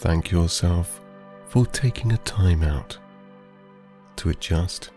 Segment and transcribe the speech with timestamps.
[0.00, 0.98] Thank yourself
[1.44, 2.96] for taking a time out
[4.16, 4.88] to adjust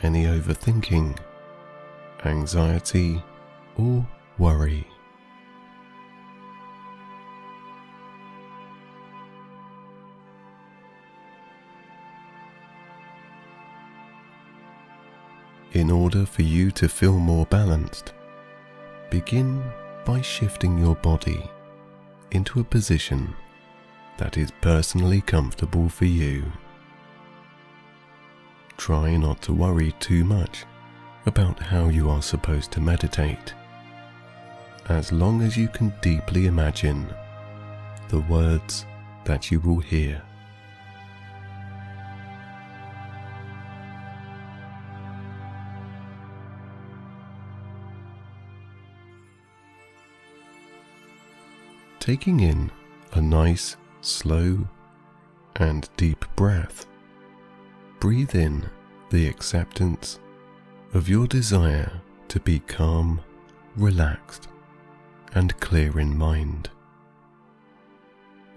[0.00, 1.16] any overthinking,
[2.26, 3.22] anxiety,
[3.78, 4.06] or
[4.36, 4.86] worry.
[15.72, 18.12] In order for you to feel more balanced,
[19.08, 19.64] begin
[20.04, 21.42] by shifting your body
[22.32, 23.34] into a position
[24.18, 26.44] that is personally comfortable for you.
[28.76, 30.64] Try not to worry too much
[31.26, 33.54] about how you are supposed to meditate,
[34.88, 37.06] as long as you can deeply imagine
[38.08, 38.86] the words
[39.24, 40.22] that you will hear.
[52.02, 52.68] taking in
[53.12, 54.66] a nice, slow,
[55.56, 56.86] and deep breath.
[58.00, 58.68] Breathe in
[59.10, 60.18] the acceptance
[60.92, 63.20] of your desire to be calm,
[63.76, 64.48] relaxed,
[65.34, 66.68] and clear in mind.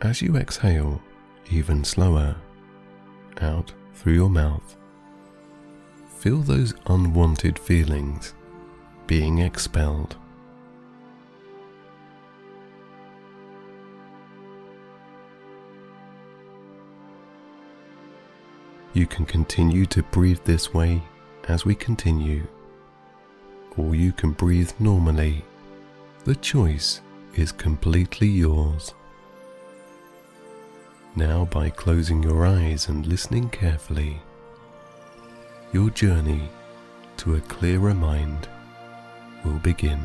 [0.02, 1.02] As you exhale
[1.50, 2.36] even slower
[3.42, 4.76] out through your mouth,
[6.08, 8.34] feel those unwanted feelings
[9.08, 10.18] being expelled.
[18.96, 21.02] You can continue to breathe this way
[21.50, 22.48] as we continue,
[23.76, 25.44] or you can breathe normally.
[26.24, 27.02] The choice
[27.34, 28.94] is completely yours.
[31.14, 34.22] Now, by closing your eyes and listening carefully,
[35.74, 36.48] your journey
[37.18, 38.48] to a clearer mind
[39.44, 40.00] will begin.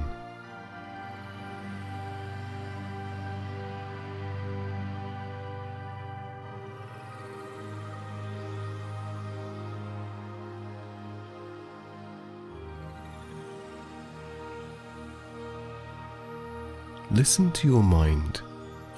[17.13, 18.41] Listen to your mind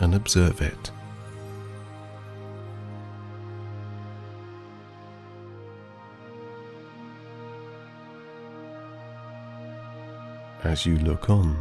[0.01, 0.91] and observe it.
[10.65, 11.57] As you look on,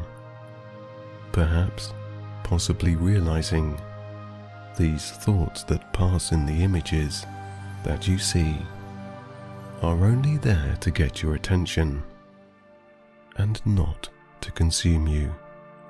[1.32, 1.94] perhaps
[2.44, 3.80] possibly realizing
[4.78, 7.26] these thoughts that pass in the images
[7.84, 8.56] that you see
[9.82, 12.04] are only there to get your attention
[13.38, 14.10] and not
[14.42, 15.34] to consume you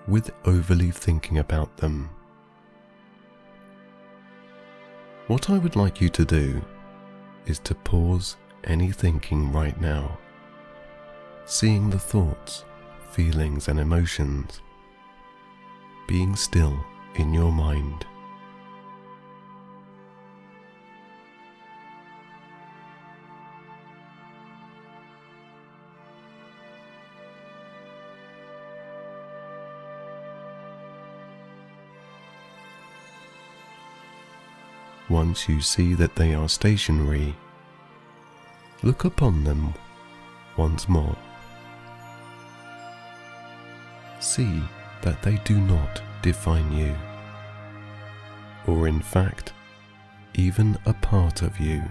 [0.07, 2.09] with overly thinking about them.
[5.27, 6.61] What I would like you to do
[7.45, 10.17] is to pause any thinking right now,
[11.45, 12.65] seeing the thoughts,
[13.11, 14.61] feelings, and emotions,
[16.07, 16.83] being still
[17.15, 18.05] in your mind.
[35.25, 37.35] Once you see that they are stationary,
[38.81, 39.71] look upon them
[40.57, 41.15] once more.
[44.19, 44.63] See
[45.03, 46.95] that they do not define you,
[48.65, 49.53] or in fact,
[50.33, 51.83] even a part of you.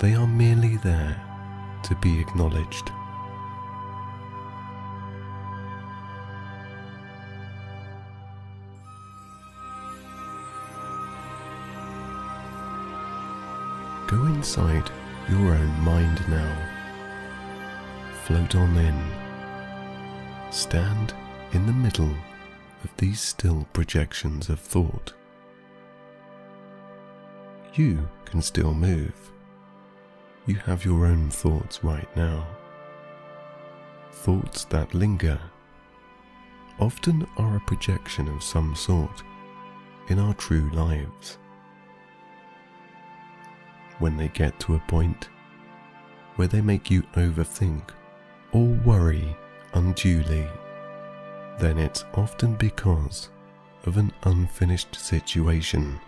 [0.00, 1.20] They are merely there
[1.82, 2.90] to be acknowledged.
[14.16, 14.90] Go inside
[15.28, 16.56] your own mind now.
[18.24, 18.98] Float on in.
[20.50, 21.12] Stand
[21.52, 22.14] in the middle
[22.82, 25.12] of these still projections of thought.
[27.74, 29.32] You can still move.
[30.46, 32.46] You have your own thoughts right now.
[34.12, 35.38] Thoughts that linger
[36.80, 39.22] often are a projection of some sort
[40.08, 41.36] in our true lives
[43.98, 45.28] when they get to a point
[46.36, 47.90] where they make you overthink
[48.52, 49.36] or worry
[49.74, 50.46] unduly,
[51.58, 53.30] then it's often because
[53.86, 55.98] of an unfinished situation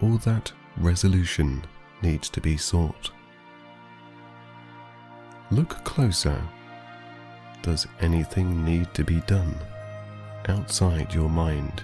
[0.00, 1.64] or that resolution
[2.02, 3.10] needs to be sought.
[5.50, 6.42] Look closer.
[7.62, 9.54] Does anything need to be done
[10.48, 11.82] outside your mind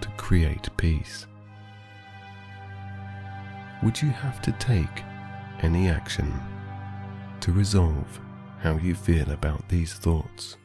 [0.00, 1.27] to create peace?
[3.82, 5.04] would you have to take
[5.62, 6.32] any action
[7.40, 8.20] to resolve
[8.60, 10.56] how you feel about these thoughts?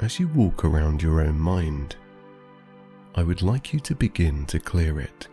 [0.00, 1.96] As you walk around your own mind,
[3.14, 5.28] I would like you to begin to clear it,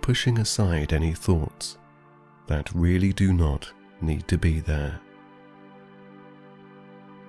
[0.00, 1.78] pushing aside any thoughts
[2.48, 3.70] that really do not
[4.00, 5.00] need to be there.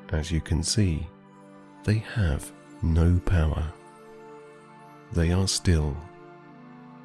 [0.09, 1.07] As you can see,
[1.83, 2.51] they have
[2.81, 3.71] no power.
[5.11, 5.95] They are still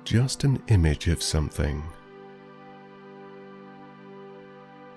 [0.04, 1.82] just an image of something.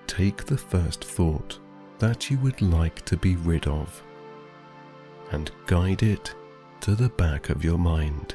[0.06, 1.58] Take the first thought
[1.98, 4.02] that you would like to be rid of
[5.32, 6.34] and guide it
[6.80, 8.34] to the back of your mind.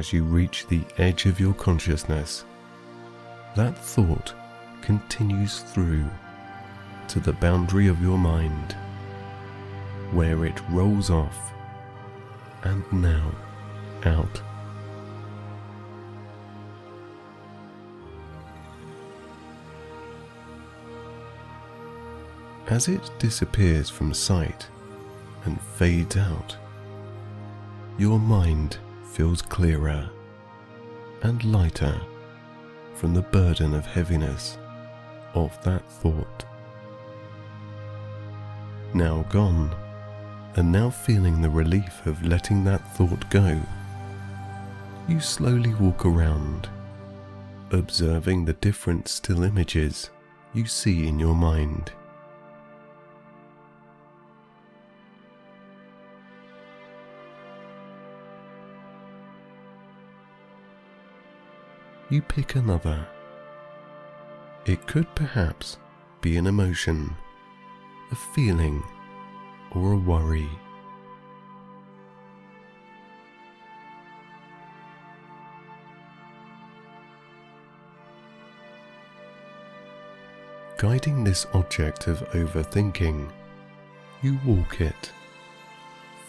[0.00, 2.46] As you reach the edge of your consciousness,
[3.54, 4.32] that thought
[4.80, 6.06] continues through
[7.08, 8.74] to the boundary of your mind,
[10.12, 11.52] where it rolls off
[12.62, 13.30] and now
[14.06, 14.40] out.
[22.68, 24.66] As it disappears from sight
[25.44, 26.56] and fades out,
[27.98, 28.78] your mind
[29.10, 30.08] feels clearer
[31.22, 32.00] and lighter
[32.94, 34.56] from the burden of heaviness
[35.34, 36.44] of that thought.
[38.94, 39.74] Now gone,
[40.54, 43.60] and now feeling the relief of letting that thought go,
[45.08, 46.68] you slowly walk around,
[47.72, 50.10] observing the different still images
[50.54, 51.92] you see in your mind.
[62.10, 63.06] You pick another.
[64.66, 65.78] It could perhaps
[66.20, 67.16] be an emotion,
[68.10, 68.82] a feeling,
[69.70, 70.50] or a worry.
[80.78, 83.30] Guiding this object of overthinking,
[84.22, 85.12] you walk it,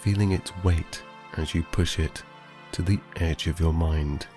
[0.01, 1.01] feeling its weight
[1.37, 2.21] as you push it
[2.71, 4.27] to the edge of your mind.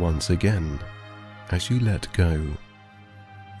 [0.00, 0.80] Once again,
[1.50, 2.42] as you let go,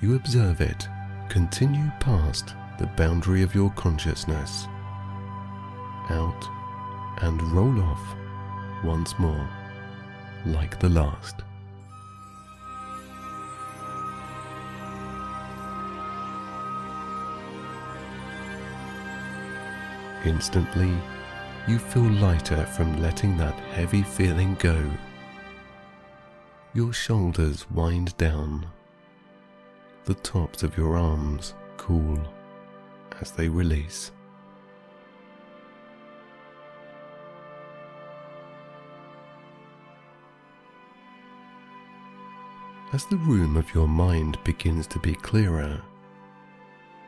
[0.00, 0.88] you observe it
[1.28, 4.66] continue past the boundary of your consciousness,
[6.08, 6.42] out
[7.20, 8.14] and roll off
[8.82, 9.46] once more,
[10.46, 11.42] like the last.
[20.24, 20.96] Instantly,
[21.68, 24.90] you feel lighter from letting that heavy feeling go
[26.72, 28.64] your shoulders wind down.
[30.04, 32.18] The tops of your arms cool
[33.20, 34.12] as they release.
[42.92, 45.80] As the room of your mind begins to be clearer,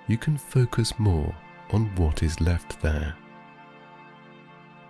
[0.09, 1.35] you can focus more
[1.71, 3.15] on what is left there.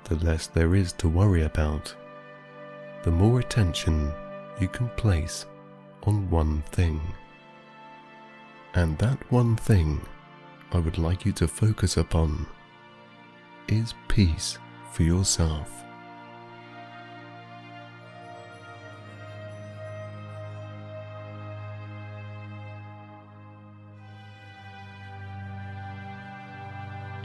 [0.04, 1.94] The less there is to worry about,
[3.04, 4.12] the more attention
[4.61, 5.47] you can place
[6.04, 7.00] on one thing.
[8.75, 10.00] And that one thing
[10.73, 12.47] I would like you to focus upon
[13.68, 14.59] is peace
[14.92, 15.71] for yourself.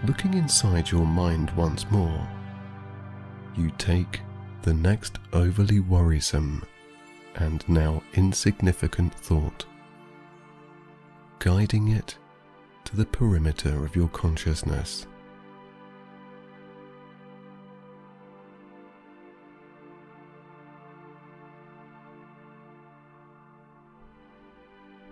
[0.03, 2.27] Looking inside your mind once more,
[3.57, 4.21] you take
[4.61, 6.63] the next overly worrisome
[7.37, 9.65] and now insignificant thought,
[11.39, 12.17] guiding it
[12.83, 15.05] to the perimeter of your consciousness.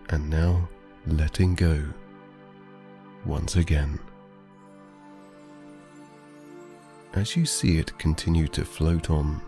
[0.10, 0.67] And now
[1.08, 1.84] letting go
[3.25, 4.00] once again.
[7.13, 9.41] As you see it continue to float on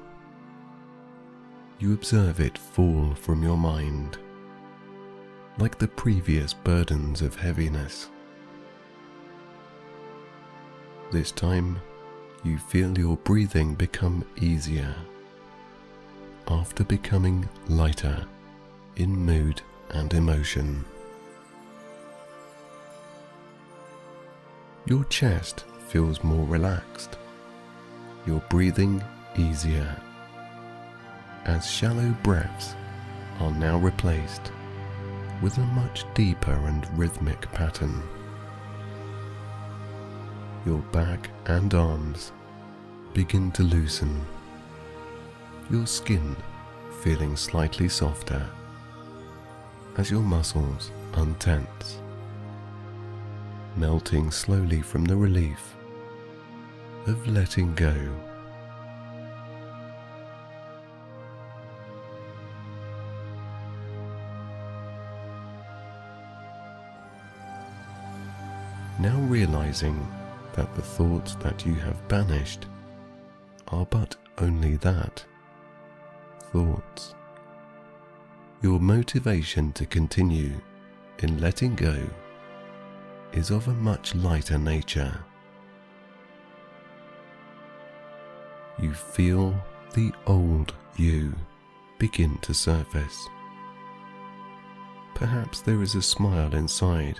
[1.80, 4.18] you observe it fall from your mind,
[5.60, 8.10] like the previous burdens of heaviness.
[11.12, 11.80] This time,
[12.44, 14.94] you feel your breathing become easier
[16.48, 18.26] after becoming lighter
[18.96, 20.84] in mood and emotion.
[24.86, 27.18] Your chest feels more relaxed,
[28.26, 29.04] your breathing
[29.38, 29.96] easier
[31.46, 32.76] as shallow breaths
[33.40, 34.52] are now replaced
[35.42, 38.04] with a much deeper and rhythmic pattern.
[40.68, 42.34] your back and arms
[43.14, 44.20] begin to loosen,
[45.70, 46.36] your skin
[47.02, 48.46] feeling slightly softer
[49.98, 52.02] as your muscles untense,
[53.78, 55.74] melting slowly from the relief
[57.06, 57.96] of letting go.
[69.28, 70.08] Realizing
[70.54, 72.66] that the thoughts that you have banished
[73.68, 75.24] are but only that
[76.52, 77.14] thoughts.
[78.62, 80.60] Your motivation to continue
[81.20, 82.10] in letting go
[83.34, 85.20] is of a much lighter nature.
[88.80, 89.56] You feel
[89.94, 91.34] the old you
[92.00, 93.28] begin to surface.
[95.16, 97.20] Perhaps there is a smile inside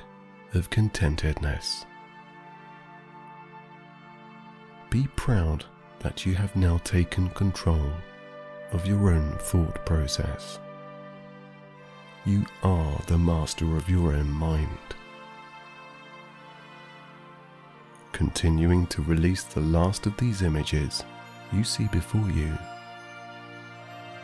[0.54, 1.86] of contentedness.
[4.90, 5.66] Be proud
[6.00, 7.92] that you have now taken control
[8.72, 10.60] of your own thought process.
[12.26, 14.70] You are the master of your own mind.
[18.14, 21.04] Continuing to release the last of these images
[21.52, 22.58] you see before you.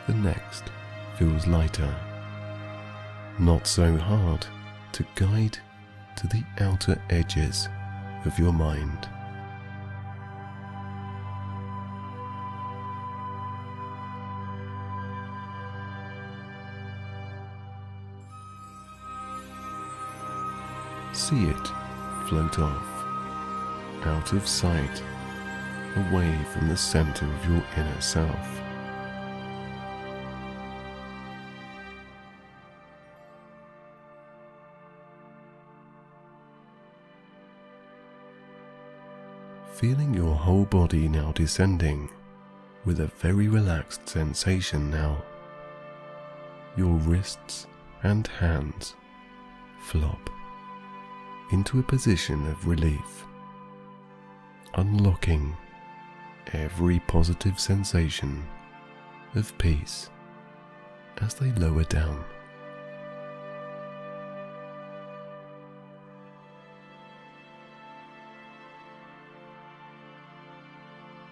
[0.08, 0.64] The next
[1.18, 1.94] feels lighter,
[3.38, 4.46] not so hard
[4.94, 5.58] to guide
[6.16, 7.68] to the outer edges
[8.26, 9.10] of your mind.
[21.30, 21.68] See it
[22.28, 23.06] float off,
[24.06, 25.02] out of sight,
[25.96, 28.62] away from the center of your inner self.
[39.76, 42.10] feeling your whole body now descending
[42.86, 45.24] with a very relaxed sensation now.
[46.78, 47.66] Your wrists
[48.04, 48.96] and hands
[49.80, 50.30] flop
[51.54, 53.26] into a position of relief,
[54.74, 55.56] unlocking
[56.52, 58.44] every positive sensation
[59.36, 60.10] of peace
[61.22, 62.26] as they lower down.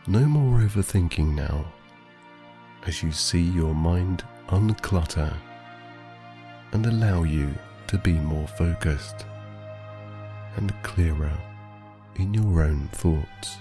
[0.06, 1.66] No more overthinking now
[2.86, 5.36] as you see your mind unclutter
[6.74, 7.54] and allow you
[7.88, 9.26] to be more focused
[10.58, 11.38] and clearer
[12.16, 13.58] in your own thoughts.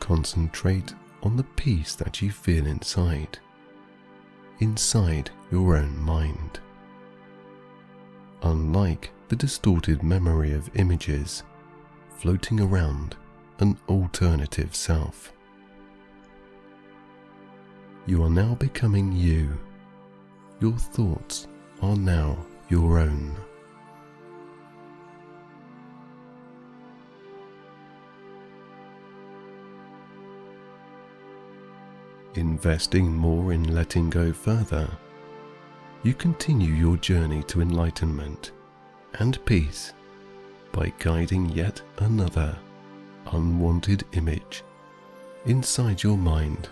[0.00, 3.38] Concentrate on the peace that you feel inside,
[4.58, 6.58] inside your own mind.
[8.42, 11.44] Unlike the distorted memory of images
[12.18, 13.16] floating around
[13.58, 15.32] an alternative self.
[18.06, 19.56] You are now becoming you.
[20.60, 21.46] Your thoughts
[21.80, 22.36] are now
[22.68, 23.36] your own.
[32.34, 34.88] Investing more in letting go further,
[36.02, 38.52] you continue your journey to enlightenment
[39.18, 39.92] and peace
[40.72, 42.56] by guiding yet another
[43.30, 44.62] unwanted image
[45.46, 46.68] inside your mind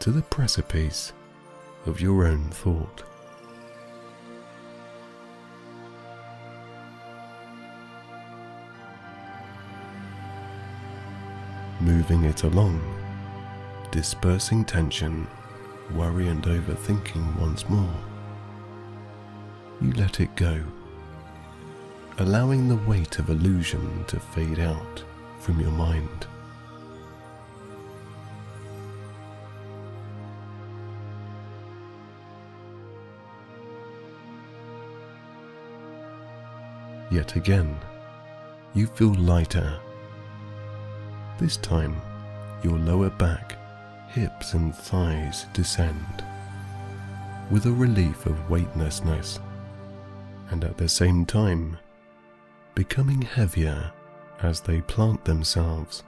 [0.00, 1.12] to the precipice
[1.86, 3.02] of your own thought.
[11.80, 12.82] Moving it along,
[13.90, 15.26] dispersing tension,
[15.94, 17.94] worry, and overthinking once more.
[19.80, 20.60] You let it go,
[22.18, 25.04] allowing the weight of illusion to fade out
[25.38, 26.26] from your mind.
[37.10, 37.76] Yet again,
[38.74, 39.80] you feel lighter.
[41.38, 42.00] This time,
[42.62, 43.56] your lower back,
[44.10, 46.24] hips, and thighs descend
[47.50, 49.40] with a relief of weightlessness,
[50.50, 51.78] and at the same time,
[52.74, 53.90] becoming heavier
[54.42, 56.04] as they plant themselves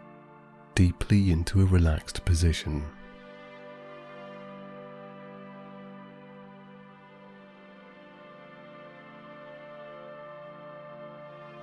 [0.74, 2.84] deeply into a relaxed position.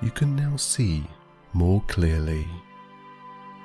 [0.01, 1.03] You can now see
[1.53, 2.47] more clearly,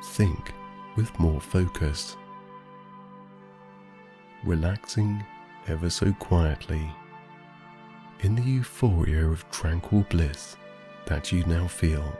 [0.04, 0.52] think
[0.96, 2.16] with more focus,
[4.44, 5.24] relaxing
[5.68, 6.90] ever so quietly
[8.20, 10.56] in the euphoria of tranquil bliss
[11.06, 12.16] that you now feel.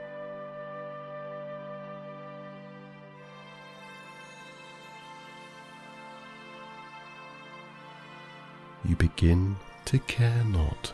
[8.85, 10.93] You begin to care not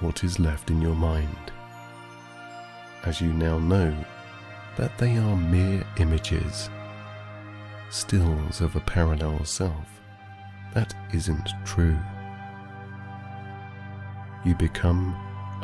[0.00, 1.52] what is left in your mind,
[3.04, 3.94] as you now know
[4.76, 6.70] that they are mere images,
[7.90, 10.00] stills of a parallel self
[10.74, 11.98] that isn't true
[14.44, 15.14] you become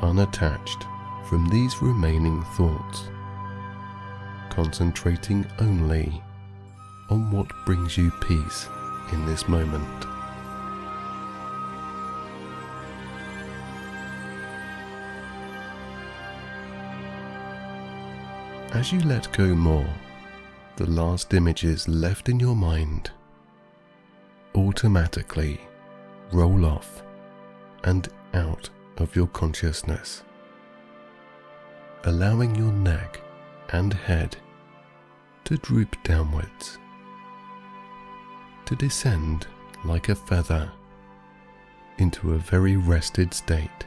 [0.03, 0.85] unattached
[1.29, 3.09] from these remaining thoughts,
[4.51, 6.23] concentrating only
[7.09, 8.69] on what brings you peace
[9.13, 10.16] in this moment.
[18.77, 19.89] As you let go more,
[20.77, 23.11] the last images left in your mind
[24.55, 25.59] automatically
[26.31, 27.03] roll off
[27.85, 28.69] and out
[28.99, 30.25] of your consciousness,
[32.05, 33.19] allowing your neck
[33.71, 34.37] and head
[35.45, 36.79] to droop downwards,
[38.67, 39.47] to descend
[39.87, 40.71] like a feather
[41.97, 43.87] into a very rested state.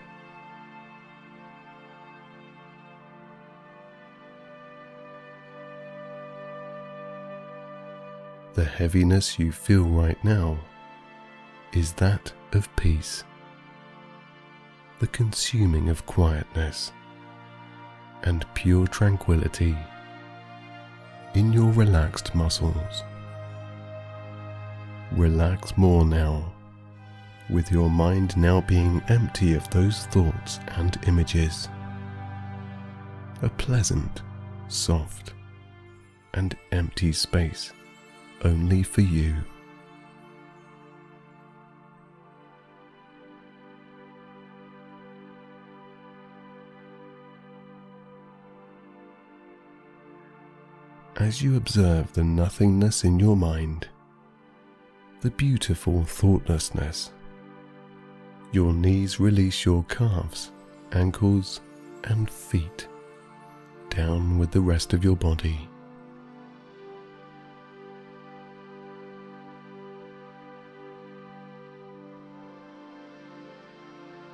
[8.60, 10.60] The heaviness you feel right now
[11.72, 13.24] is that of peace
[15.00, 16.92] the consuming of quietness
[18.24, 19.78] and pure tranquility
[21.36, 23.06] in your relaxed muscles.
[25.13, 26.51] Relax more now,
[27.50, 31.70] with your mind now being empty of those thoughts and images.
[33.42, 34.22] A pleasant,
[34.68, 35.33] soft,
[36.33, 37.72] and empty space
[38.44, 39.36] only for you.
[51.20, 53.88] as you observe the nothingness in your mind,
[55.22, 57.12] the beautiful thoughtlessness.
[58.52, 60.52] Your knees release your calves,
[60.92, 61.62] ankles,
[62.06, 62.88] and feet
[63.92, 65.69] down with the rest of your body.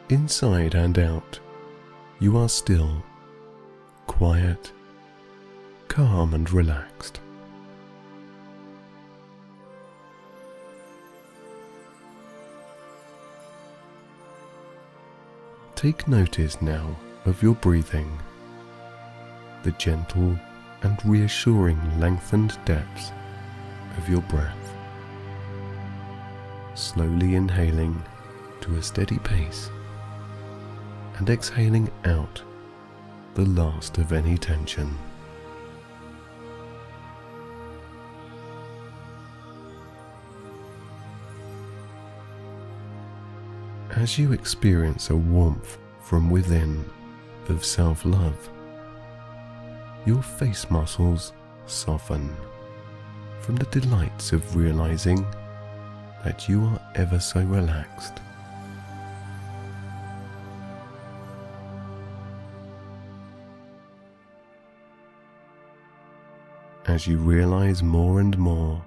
[0.10, 1.40] Inside and out,
[2.20, 3.02] you are still,
[4.06, 4.72] quiet,
[5.88, 7.20] calm and relaxed.
[15.74, 18.20] Take notice now of your breathing,
[19.64, 20.38] the gentle
[20.84, 23.12] and reassuring lengthened depths
[23.98, 24.76] of your breath.
[26.76, 28.04] Slowly inhaling
[28.62, 29.72] to a steady pace
[31.16, 32.42] and exhaling out
[33.34, 34.98] the last of any tension.
[43.96, 46.86] as you experience a warmth from within
[47.50, 48.50] of self love,
[50.06, 51.34] your face muscles
[51.66, 52.36] soften
[53.40, 55.26] from the delights of realizing
[56.24, 58.20] that you are ever so relaxed.
[66.88, 68.80] As you realize more and more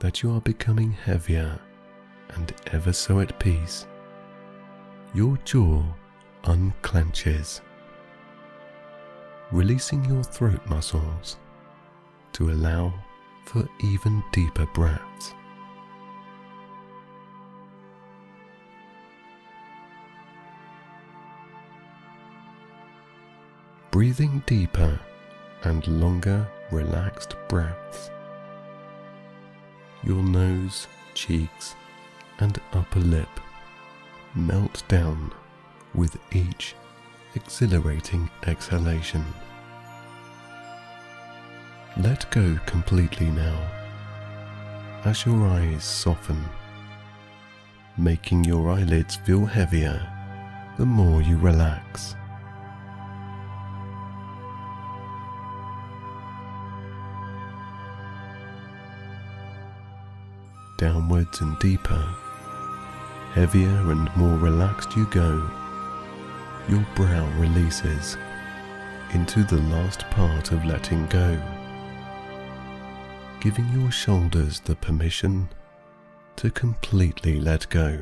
[0.00, 1.58] that you are becoming heavier
[2.34, 3.86] and ever so at peace,
[5.14, 5.82] your jaw
[6.44, 7.62] unclenches,
[9.50, 11.38] releasing your throat muscles
[12.34, 12.92] to allow
[13.46, 15.32] for even deeper breaths.
[23.90, 25.00] Breathing deeper
[25.62, 28.10] and longer relaxed breaths.
[30.02, 31.74] Your nose, cheeks,
[32.38, 33.28] and upper lip
[34.34, 35.32] melt down
[35.94, 36.74] with each
[37.34, 39.24] exhilarating exhalation.
[41.96, 43.58] Let go completely now
[45.04, 46.44] as your eyes soften,
[47.96, 50.06] making your eyelids feel heavier
[50.76, 52.16] the more you relax.
[60.76, 62.06] Downwards and deeper
[63.32, 65.50] Heavier and more relaxed you go,
[66.68, 68.16] your brow releases
[69.12, 71.38] into the last part of letting go,
[73.40, 75.48] giving your shoulders the permission
[76.36, 77.98] to completely let go,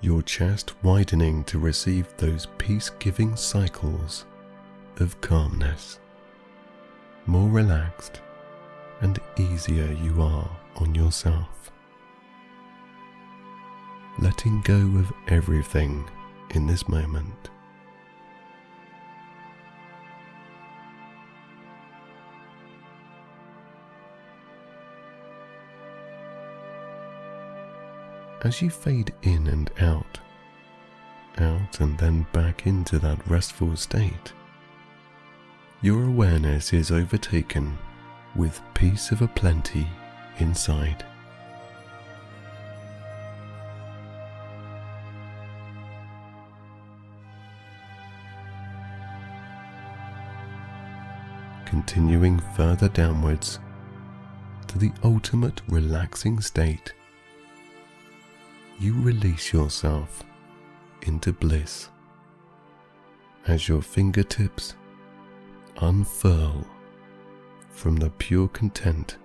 [0.00, 4.26] your chest widening to receive those peace giving cycles
[4.98, 6.00] of calmness.
[7.26, 8.20] More relaxed
[9.00, 11.70] and easier you are on yourself.
[14.18, 16.08] Letting go of everything
[16.50, 17.50] in this moment.
[28.44, 30.18] As you fade in and out,
[31.38, 34.32] out and then back into that restful state,
[35.80, 37.78] your awareness is overtaken
[38.34, 39.86] with peace of a plenty
[40.38, 41.04] inside.
[51.64, 53.58] Continuing further downwards
[54.68, 56.92] to the ultimate relaxing state,
[58.78, 60.22] you release yourself
[61.02, 61.88] into bliss
[63.46, 64.74] as your fingertips
[65.80, 66.66] unfurl
[67.70, 69.16] from the pure content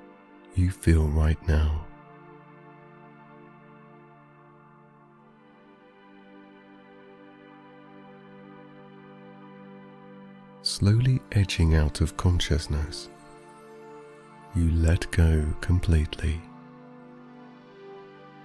[0.58, 1.84] you feel right now.
[10.63, 13.10] Slowly edging out of consciousness,
[14.56, 16.41] you let go completely.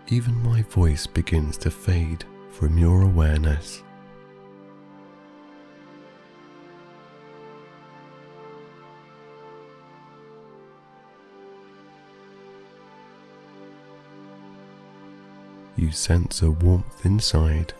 [0.09, 3.83] Even my voice begins to fade from your awareness.
[15.83, 17.75] You sense a warmth inside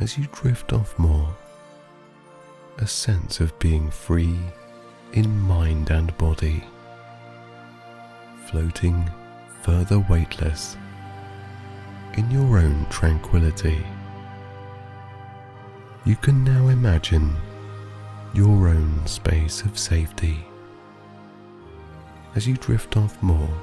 [0.00, 1.32] as you drift off more,
[2.78, 4.36] a sense of being free
[5.12, 6.64] in mind and body,
[8.46, 9.08] floating
[9.62, 10.76] further weightless
[12.14, 13.86] in your own tranquility.
[16.04, 17.36] You can now imagine
[18.34, 20.44] your own space of safety
[22.34, 23.56] as you drift off more,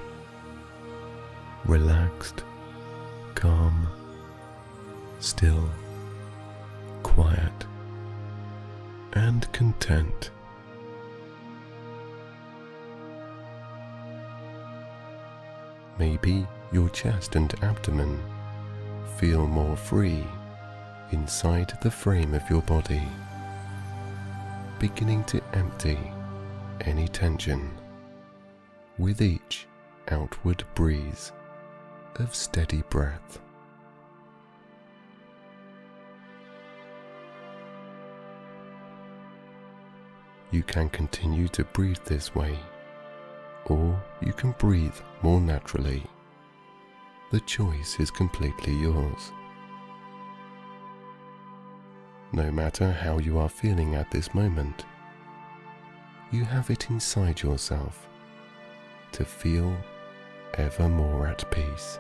[1.65, 2.44] relaxed
[3.35, 3.87] calm,
[5.19, 5.69] still,
[7.03, 7.65] quiet,
[9.13, 10.31] and content.
[15.99, 18.19] Maybe your chest and abdomen
[19.17, 20.25] feel more free
[21.11, 23.03] inside the frame of your body,
[24.79, 25.99] beginning to empty
[26.81, 27.71] any tension
[28.97, 29.67] with each
[30.09, 31.31] outward breeze
[32.19, 33.39] of steady breath.
[40.51, 42.57] You can continue to breathe this way,
[43.65, 46.03] or you can breathe more naturally.
[47.31, 49.31] The choice is completely yours.
[52.31, 54.85] No matter how you are feeling at this moment,
[56.31, 58.07] you have it inside yourself
[59.11, 59.75] to feel
[60.53, 61.99] ever more at peace.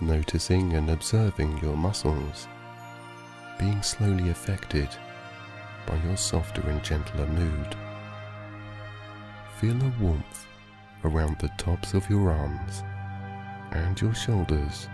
[0.00, 2.48] Noticing and observing your muscles
[3.58, 4.88] being slowly affected
[5.86, 7.76] by your softer and gentler mood.
[9.60, 10.46] Feel a warmth
[11.04, 12.82] around the tops of your arms
[13.72, 14.88] and your shoulders.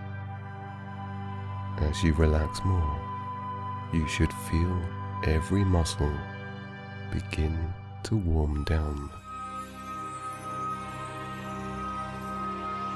[1.79, 3.01] As you relax more,
[3.93, 4.83] you should feel
[5.27, 6.13] every muscle
[7.11, 7.73] begin
[8.05, 9.11] to warm down.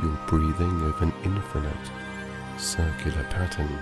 [0.03, 1.91] Your breathing of an infinite
[2.59, 3.79] circular pattern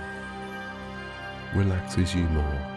[1.53, 2.75] relaxes you more.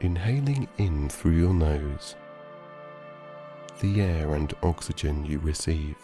[0.00, 2.16] Inhaling in through your nose,
[3.80, 5.96] the air and oxygen you receive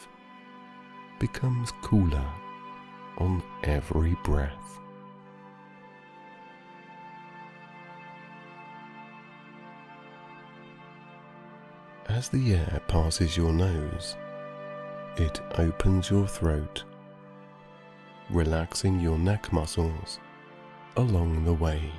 [1.19, 2.27] becomes cooler
[3.19, 4.84] on every breath.
[12.15, 14.17] As the air passes your nose,
[15.17, 16.85] it opens your throat,
[18.31, 20.21] relaxing your neck muscles
[20.97, 21.91] along the way.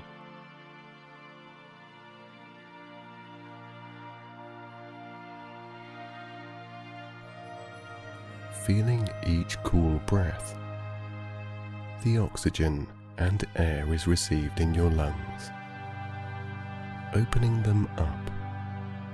[8.63, 10.57] Feeling each cool breath,
[12.05, 15.51] the oxygen and air is received in your lungs,
[17.13, 18.34] opening them up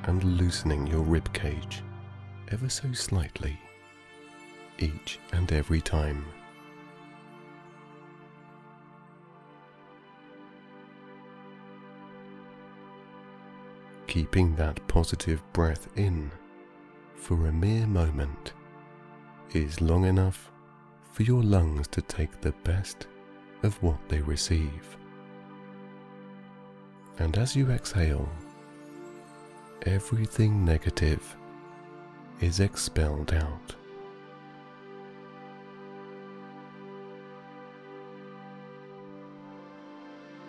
[0.04, 1.84] and loosening your rib cage
[2.52, 3.58] ever so slightly
[4.80, 6.26] each and every time.
[14.08, 16.32] Keeping that positive breath in
[17.16, 18.54] for a mere moment
[19.54, 20.52] is long enough
[21.14, 23.08] for your lungs to take the best
[23.64, 24.98] of what they receive.
[27.20, 28.28] And as you exhale,
[29.86, 31.36] everything negative
[32.40, 33.76] is expelled out.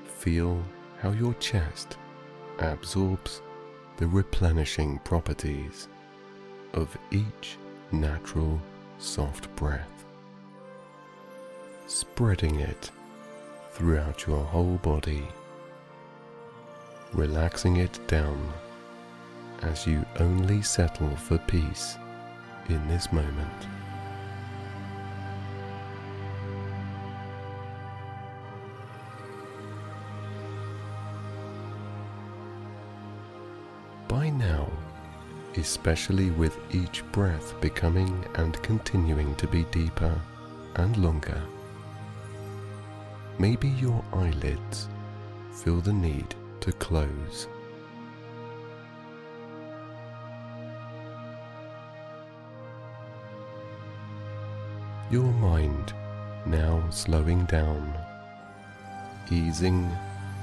[0.05, 0.63] Feel
[1.01, 1.97] how your chest
[2.59, 3.41] absorbs
[3.97, 5.89] the replenishing properties
[6.75, 7.57] of each
[7.91, 8.61] natural
[8.99, 10.05] soft breath,
[11.87, 12.91] spreading it
[13.73, 15.27] throughout your whole body,
[17.13, 18.53] relaxing it down
[19.63, 21.97] as you only settle for peace
[22.69, 23.67] in this moment.
[34.09, 34.71] By now,
[35.57, 40.21] especially with each breath becoming and continuing to be deeper
[40.77, 41.43] and longer,
[43.39, 44.89] maybe your eyelids
[45.53, 47.49] feel the need to close.
[55.13, 55.93] Your mind
[56.47, 57.93] now slowing down,
[59.31, 59.95] easing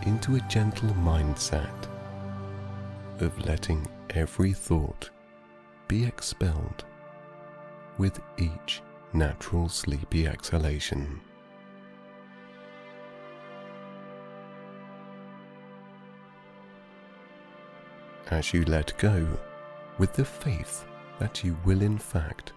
[0.05, 1.87] into a gentle mindset
[3.19, 5.09] of letting every thought
[5.87, 6.85] be expelled
[7.97, 11.19] with each natural sleepy exhalation.
[18.29, 19.25] As you let go
[19.97, 20.85] with the faith
[21.17, 22.53] that you will in fact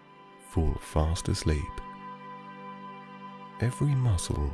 [0.50, 1.62] fall fast asleep,
[3.62, 4.52] every muscle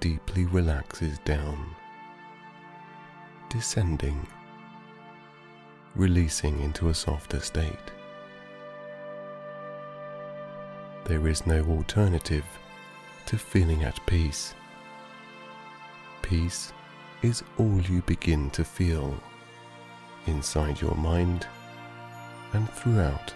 [0.00, 1.64] deeply relaxes down,
[3.48, 4.26] descending
[5.94, 7.90] releasing into a softer state.
[11.04, 12.44] There is no alternative
[13.26, 14.54] to feeling at peace.
[16.20, 16.72] Peace
[17.22, 19.18] is all you begin to feel
[20.26, 21.46] inside your mind
[22.52, 23.32] and throughout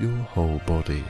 [0.00, 1.04] your whole body.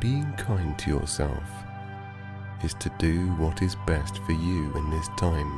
[0.00, 1.42] Being kind to yourself
[2.62, 5.52] is to do what is best for you in this time.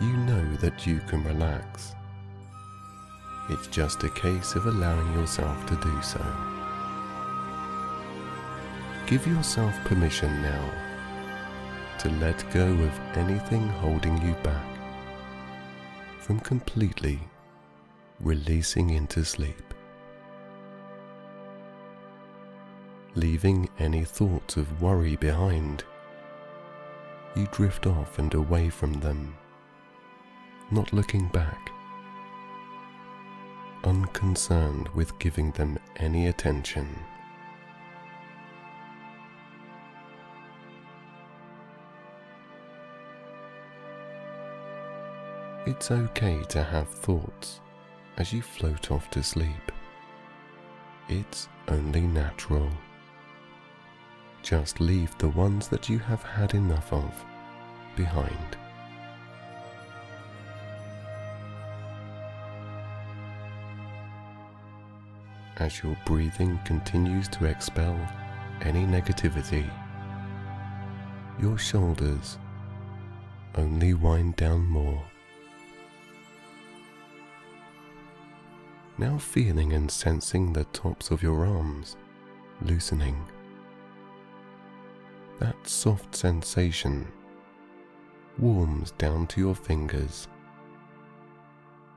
[0.00, 1.96] You know that you can relax.
[3.50, 6.24] It's just a case of allowing yourself to do so.
[9.08, 10.70] Give yourself permission now
[11.98, 14.66] to let go of anything holding you back
[16.20, 17.18] from completely
[18.20, 19.65] releasing into sleep.
[23.16, 25.82] Leaving any thoughts of worry behind.
[27.34, 29.34] You drift off and away from them,
[30.70, 31.70] not looking back,
[33.84, 36.94] unconcerned with giving them any attention.
[45.66, 47.60] It's okay to have thoughts
[48.18, 49.72] as you float off to sleep.
[51.08, 52.70] It's only natural.
[54.46, 57.12] Just leave the ones that you have had enough of
[57.96, 58.56] behind.
[65.56, 67.98] As your breathing continues to expel
[68.60, 69.68] any negativity,
[71.40, 72.38] your shoulders
[73.56, 75.02] only wind down more.
[78.96, 81.96] Now feeling and sensing the tops of your arms
[82.62, 83.20] loosening
[85.38, 87.06] that soft sensation
[88.38, 90.28] warms down to your fingers,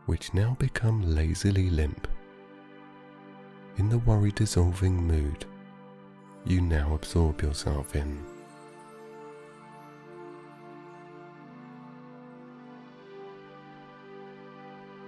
[0.05, 2.07] which now become lazily limp.
[3.77, 5.45] In the worry dissolving mood
[6.45, 8.23] you now absorb yourself in.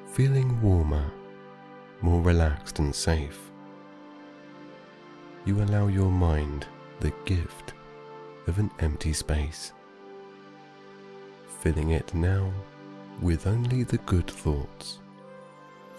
[0.07, 1.09] Feeling warmer,
[2.01, 3.51] more relaxed and safe,
[5.45, 6.67] you allow your mind
[6.99, 7.73] the gift
[8.51, 9.71] of an empty space,
[11.61, 12.51] filling it now
[13.21, 14.99] with only the good thoughts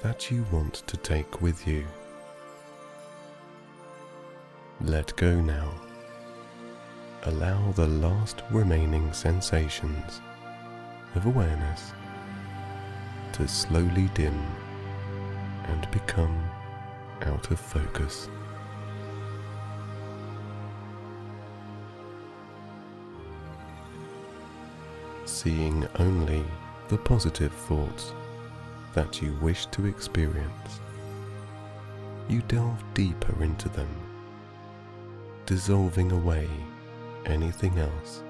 [0.02, 1.82] that you want to take with you.
[4.82, 5.72] Let go now
[7.22, 10.20] allow the last remaining sensations
[11.14, 11.92] of awareness
[13.32, 14.38] to slowly dim
[15.68, 16.38] and become
[17.22, 18.28] out of focus.
[25.42, 26.44] Seeing only
[26.86, 28.12] the positive thoughts
[28.94, 30.78] that you wish to experience,
[32.28, 33.88] you delve deeper into them,
[35.44, 36.48] dissolving away
[37.26, 38.22] anything else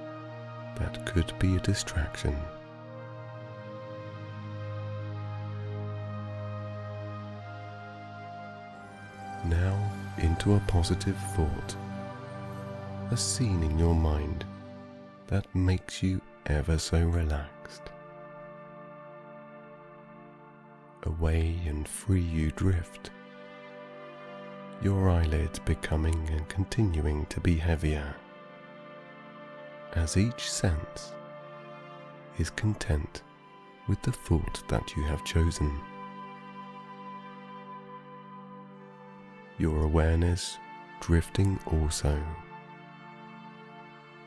[0.79, 2.35] that could be a distraction.
[9.45, 11.77] Now into a positive thought,
[13.11, 14.47] a scene in your mind
[15.27, 17.83] that makes you ever so relaxed.
[21.05, 23.11] Away and free you drift,
[24.83, 28.15] your eyelids becoming and continuing to be heavier
[29.95, 31.13] as each sense
[32.39, 33.23] is content
[33.89, 35.71] with the thought that you have chosen.
[39.59, 40.57] Your awareness
[41.01, 42.21] drifting also.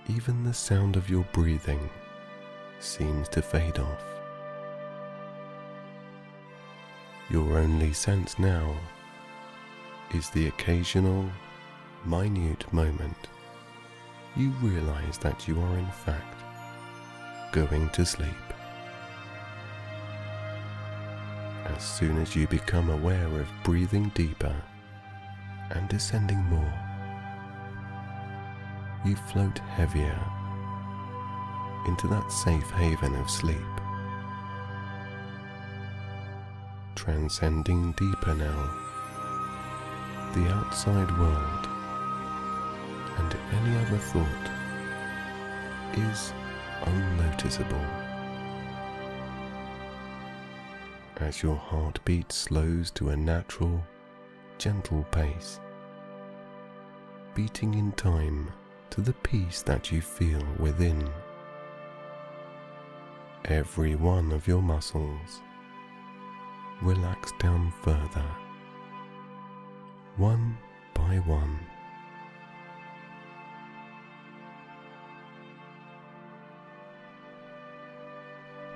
[0.08, 1.90] Even the sound of your breathing
[2.86, 4.04] seems to fade off.
[7.30, 8.76] Your only sense now
[10.14, 11.30] is the occasional,
[12.06, 13.28] minute moment
[14.38, 16.44] you realize that you are in fact
[17.52, 18.30] going to sleep.
[21.66, 24.56] As soon as you become aware of breathing deeper
[25.72, 26.74] and descending more,
[29.06, 30.20] you float heavier
[31.88, 33.58] into that safe haven of sleep.
[36.96, 38.70] Transcending deeper now,
[40.34, 41.68] the outside world
[43.18, 44.52] and any other thought
[45.98, 46.34] is
[46.86, 47.86] unnoticeable.
[51.18, 53.82] As your heartbeat slows to a natural,
[54.58, 55.60] gentle pace,
[57.34, 58.52] beating in time
[58.90, 61.10] to the peace that you feel within.
[63.50, 65.44] Every one of your muscles
[66.82, 68.26] relax down further,
[70.18, 70.58] one
[70.96, 71.60] by one.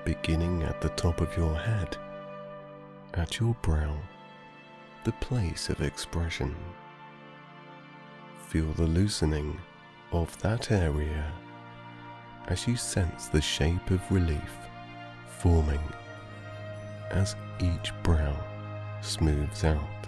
[0.06, 1.96] beginning at the top of your head,
[3.14, 3.96] at your brow,
[5.04, 6.56] the place of expression.
[8.48, 9.60] Feel the loosening
[10.12, 11.32] of that area
[12.50, 14.54] as you sense the shape of relief
[15.40, 15.82] forming
[17.12, 18.36] as each brow
[19.02, 20.08] smooths out.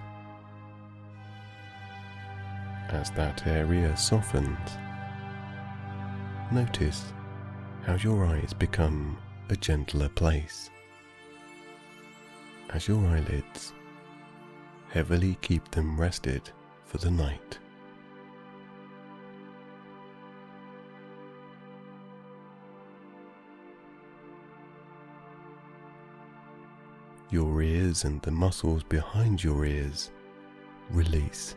[2.89, 4.69] As that area softens,
[6.51, 7.13] notice
[7.83, 9.17] how your eyes become
[9.49, 10.69] a gentler place.
[12.71, 13.73] As your eyelids
[14.89, 16.49] heavily keep them rested
[16.85, 17.59] for the night.
[27.31, 30.11] Your ears and the muscles behind your ears.
[30.89, 31.55] Release,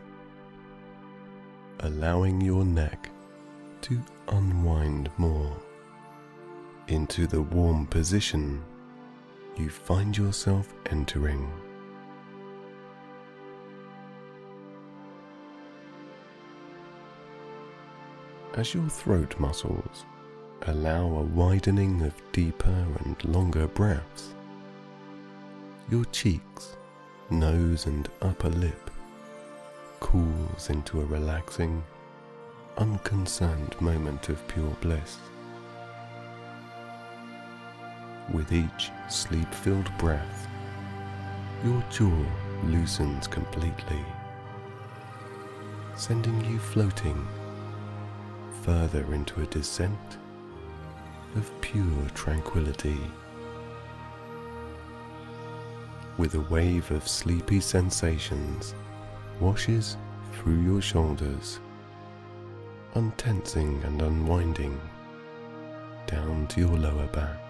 [1.81, 3.09] allowing your neck
[3.81, 5.53] to unwind more.
[6.87, 8.63] Into the warm position
[9.57, 11.51] you find yourself entering.
[18.53, 20.05] As your throat muscles
[20.67, 24.34] allow a widening of deeper and longer breaths,
[25.89, 26.77] your cheeks,
[27.29, 28.89] nose, and upper lip
[29.99, 31.83] cools into a relaxing,
[32.77, 35.17] unconcerned moment of pure bliss.
[38.33, 40.47] With each sleep filled breath,
[41.63, 42.25] your jaw
[42.63, 44.03] loosens completely,
[45.95, 47.27] sending you floating
[48.63, 50.17] further into a descent
[51.35, 52.97] of pure tranquility.
[56.17, 58.73] With a wave of sleepy sensations
[59.39, 59.97] washes
[60.31, 61.59] through your shoulders,
[62.93, 64.79] untensing and unwinding
[66.07, 67.45] down to your lower back.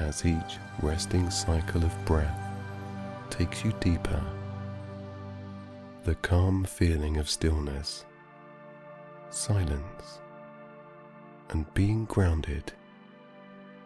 [0.00, 2.40] as each resting cycle of breath
[3.30, 4.22] takes you deeper.
[6.04, 8.04] The calm feeling of stillness,
[9.30, 10.20] silence,
[11.54, 12.72] and being grounded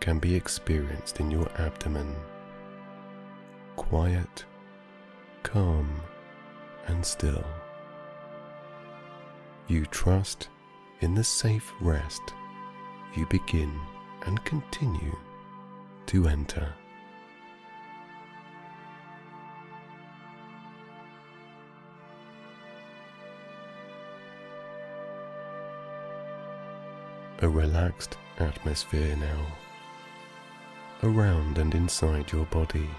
[0.00, 2.16] can be experienced in your abdomen.
[3.76, 4.46] Quiet,
[5.42, 6.00] calm
[6.86, 7.44] and still.
[9.66, 10.48] You trust
[11.02, 12.32] in the safe rest
[13.14, 13.78] you begin
[14.22, 15.16] and continue
[16.06, 16.72] to enter.
[27.41, 29.47] A relaxed atmosphere now,
[31.03, 32.91] around and inside your body.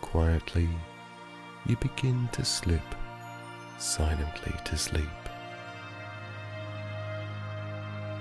[0.00, 0.68] Quietly,
[1.66, 2.94] you begin to slip
[3.78, 5.04] silently to sleep.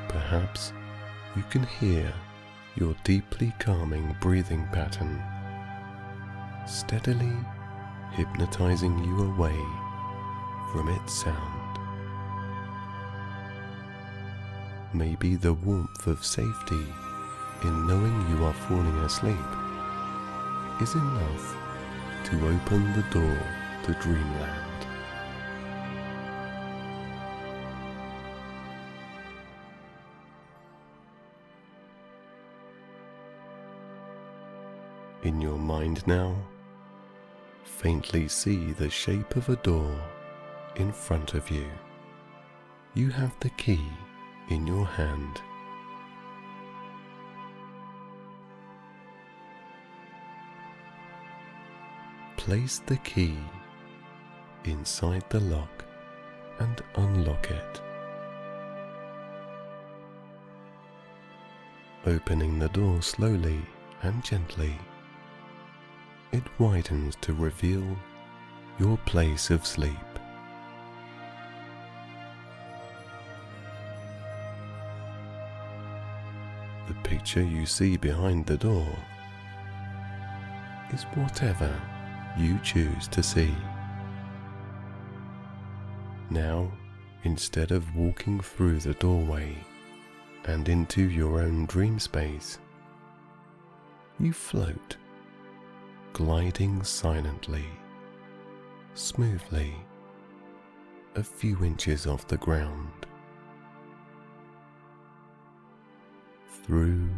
[0.09, 0.73] Perhaps
[1.35, 2.13] you can hear
[2.75, 5.23] your deeply calming breathing pattern
[6.67, 7.33] steadily
[8.11, 9.57] hypnotizing you away
[10.71, 11.64] from its sound.
[14.95, 16.85] Maybe the warmth of safety
[17.63, 19.35] in knowing you are falling asleep
[20.81, 21.57] is enough
[22.23, 23.37] to open the door
[23.83, 24.87] to dreamland.
[35.23, 36.37] In your mind now,
[37.65, 40.01] faintly see the shape of a door
[40.77, 41.67] in front of you.
[42.93, 43.89] You have the key
[44.49, 45.41] in your hand.
[52.37, 53.37] Place the key
[54.65, 55.85] inside the lock
[56.59, 57.81] and unlock it.
[62.05, 63.61] Opening the door slowly
[64.03, 64.77] and gently
[66.31, 67.97] it widens to reveal
[68.77, 70.14] your place of sleep.
[77.05, 78.87] Picture you see behind the door
[80.91, 81.71] is whatever
[82.35, 83.53] you choose to see.
[86.31, 86.71] Now,
[87.23, 89.55] instead of walking through the doorway
[90.45, 92.57] and into your own dream space,
[94.19, 94.97] you float
[96.13, 97.65] gliding silently,
[98.95, 99.75] smoothly,
[101.15, 103.05] a few inches off the ground.
[106.65, 107.09] Through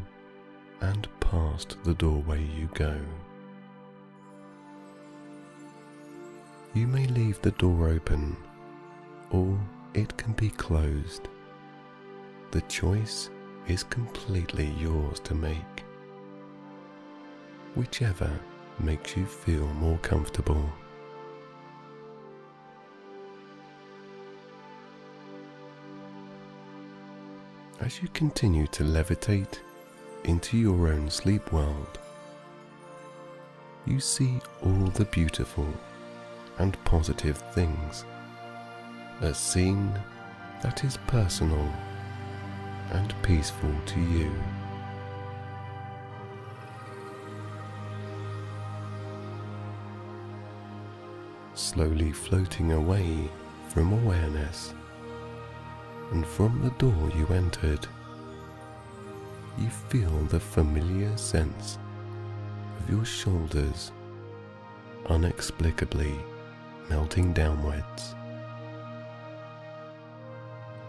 [0.81, 2.99] and past the doorway you go.
[6.73, 8.35] You may leave the door open
[9.29, 9.57] or
[9.93, 11.29] it can be closed.
[12.51, 13.29] The choice
[13.69, 15.83] is completely yours to make.
[17.75, 18.37] Whichever
[18.81, 20.69] makes you feel more comfortable.
[27.80, 29.59] As you continue to levitate
[30.23, 31.99] into your own sleep world,
[33.86, 35.67] you see all the beautiful
[36.57, 38.03] and positive things.
[39.21, 39.93] A scene
[40.61, 41.71] that is personal
[42.91, 44.32] and peaceful to you.
[51.57, 53.30] slowly floating away
[53.69, 54.73] from awareness,
[56.12, 57.86] and from the door you entered,
[59.58, 61.78] you feel the familiar sense
[62.80, 63.91] of your shoulders
[65.08, 66.14] unexplicably
[66.89, 68.16] melting downwards.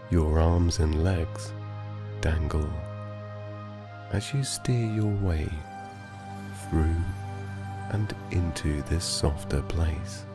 [0.09, 1.53] Your arms and legs
[2.21, 2.69] dangle
[4.11, 5.47] as you steer your way
[6.69, 6.95] through
[7.91, 10.25] and into this softer place.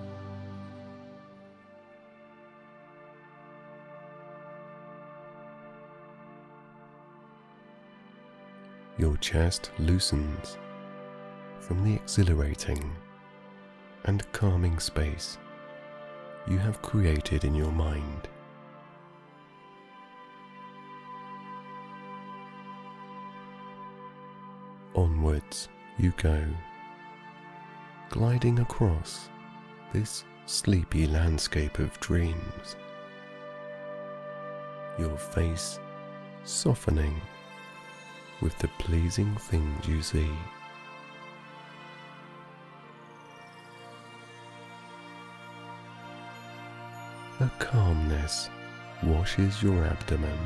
[8.97, 10.57] Your chest loosens
[11.59, 12.95] from the exhilarating
[14.05, 15.36] and calming space
[16.47, 18.28] you have created in your mind.
[24.95, 25.68] Onwards
[25.99, 26.45] you go,
[28.11, 29.28] gliding across
[29.92, 32.76] this sleepy landscape of dreams,
[35.01, 35.80] your face
[36.45, 37.20] softening
[38.45, 40.30] with the pleasing things you see.
[47.40, 48.51] A calmness
[49.03, 50.38] washes your abdomen,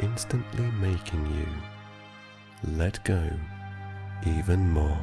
[0.00, 1.46] instantly making you
[2.72, 3.30] let go
[4.26, 4.98] even more.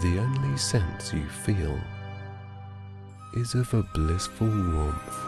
[0.00, 1.78] The only sense you feel
[3.32, 5.18] is of a blissful warmth,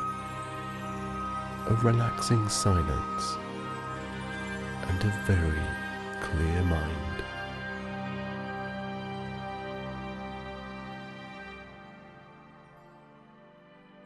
[1.68, 3.36] a relaxing silence,
[4.88, 5.60] and a very
[6.20, 7.24] clear mind.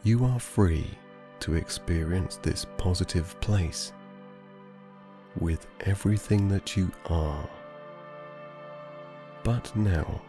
[0.02, 0.90] You are free
[1.40, 3.94] to experience this positive place
[5.40, 7.48] with everything that you are,
[9.42, 10.20] but now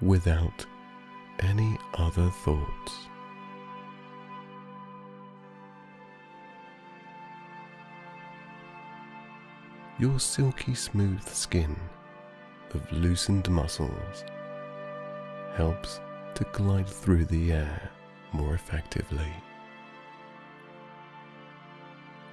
[0.00, 0.66] without
[1.40, 3.08] any other thoughts.
[9.98, 11.76] Your silky smooth skin
[12.72, 14.24] of loosened muscles
[15.54, 16.00] helps
[16.34, 17.90] to glide through the air
[18.32, 19.32] more effectively.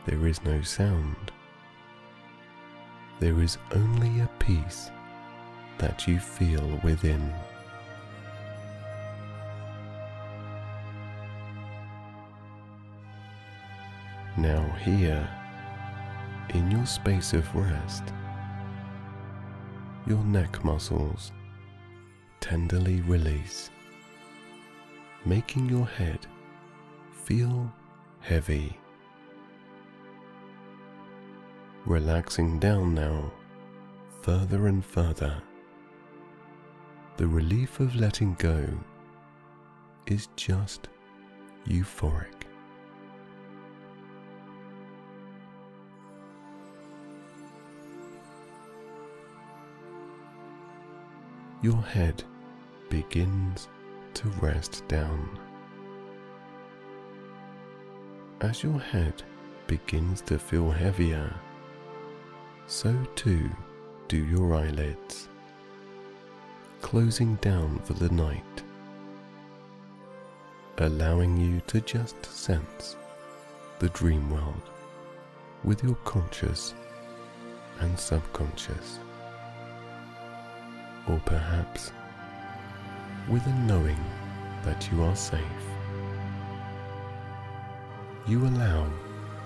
[0.07, 1.31] There is no sound.
[3.19, 4.89] There is only a peace
[5.77, 7.31] that you feel within.
[14.41, 15.29] Now, here,
[16.49, 18.03] in your space of rest,
[20.07, 21.31] your neck muscles
[22.39, 23.69] tenderly release,
[25.25, 26.25] making your head
[27.11, 27.71] feel
[28.19, 28.75] heavy.
[31.85, 33.31] Relaxing down now,
[34.23, 35.39] further and further.
[37.17, 38.67] The relief of letting go
[40.07, 40.87] is just
[41.67, 42.40] euphoric.
[51.61, 52.23] Your head
[52.89, 53.67] begins
[54.15, 55.29] to rest down.
[58.41, 59.21] As your head
[59.67, 61.31] begins to feel heavier,
[62.65, 63.47] so too
[64.07, 65.29] do your eyelids,
[66.81, 68.63] closing down for the night,
[70.79, 72.95] allowing you to just sense
[73.77, 74.71] the dream world
[75.63, 76.73] with your conscious
[77.81, 78.97] and subconscious
[81.07, 81.91] or perhaps
[83.29, 83.99] with a knowing
[84.63, 85.41] that you are safe.
[88.27, 88.87] You allow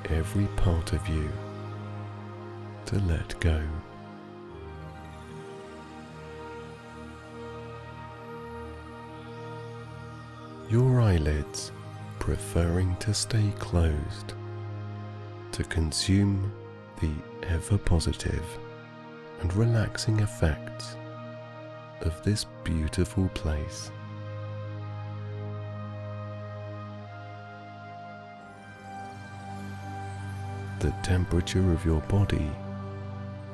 [0.09, 1.29] every part of you
[2.87, 3.61] to let go.
[10.69, 11.71] Your eyelids
[12.19, 14.33] preferring to stay closed
[15.51, 16.51] to consume
[16.99, 17.11] the
[17.47, 18.43] ever positive
[19.41, 20.95] and relaxing effects
[22.01, 23.91] of this beautiful place.
[30.79, 32.51] The temperature of your body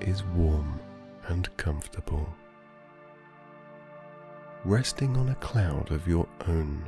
[0.01, 0.79] is warm
[1.27, 2.27] and comfortable,
[4.65, 6.83] resting on a cloud of your own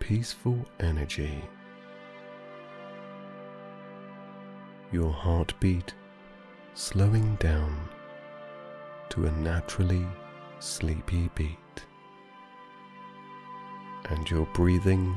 [0.00, 1.44] peaceful energy.
[4.90, 5.94] Your heartbeat
[6.74, 7.88] slowing down
[9.10, 10.06] to a naturally
[10.60, 11.86] sleepy beat,
[14.10, 15.16] and your breathing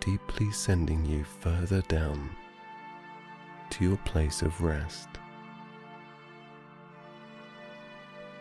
[0.00, 2.30] deeply sending you further down
[3.68, 5.08] to your place of rest.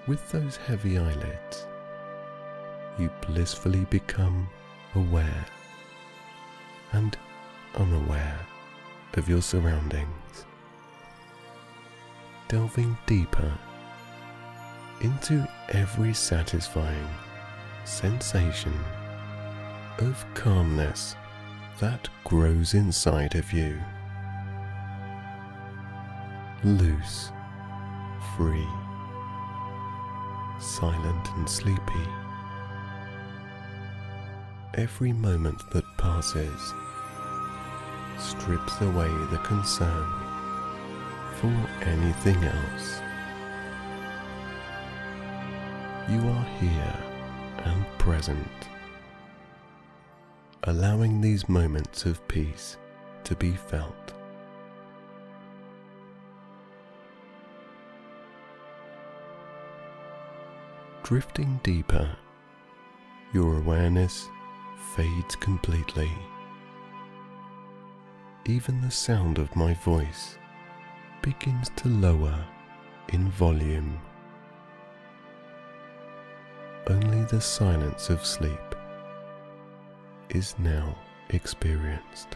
[0.07, 1.67] With those heavy eyelids,
[2.97, 4.47] you blissfully become
[4.95, 5.45] aware
[6.93, 7.17] and
[7.75, 8.39] unaware
[9.15, 10.45] of your surroundings,
[12.47, 13.57] delving deeper
[15.03, 17.07] into every satisfying
[17.83, 18.73] sensation
[19.99, 21.15] of calmness
[21.79, 23.77] that grows inside of you.
[26.63, 27.31] Loose,
[28.37, 28.67] free,
[30.59, 32.07] silent and sleepy.
[34.75, 36.73] Every moment that passes
[38.17, 40.07] strips away the concern
[41.35, 43.02] for anything else.
[46.09, 46.95] You are here
[47.59, 48.67] and present,
[50.63, 52.77] allowing these moments of peace
[53.23, 54.13] to be felt.
[61.03, 62.09] Drifting deeper,
[63.33, 64.27] your awareness
[64.95, 66.11] fades completely.
[68.45, 70.37] Even the sound of my voice
[71.21, 72.45] begins to lower
[73.09, 73.99] in volume
[76.87, 78.75] only the silence of sleep
[80.29, 80.97] is now
[81.29, 82.35] experienced.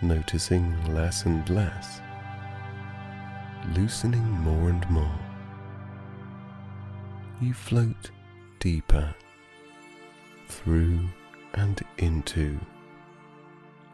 [0.00, 2.00] Noticing less and less
[3.74, 5.18] loosening more and more.
[7.40, 8.10] You float
[8.62, 9.12] deeper
[10.46, 11.00] through
[11.54, 12.56] and into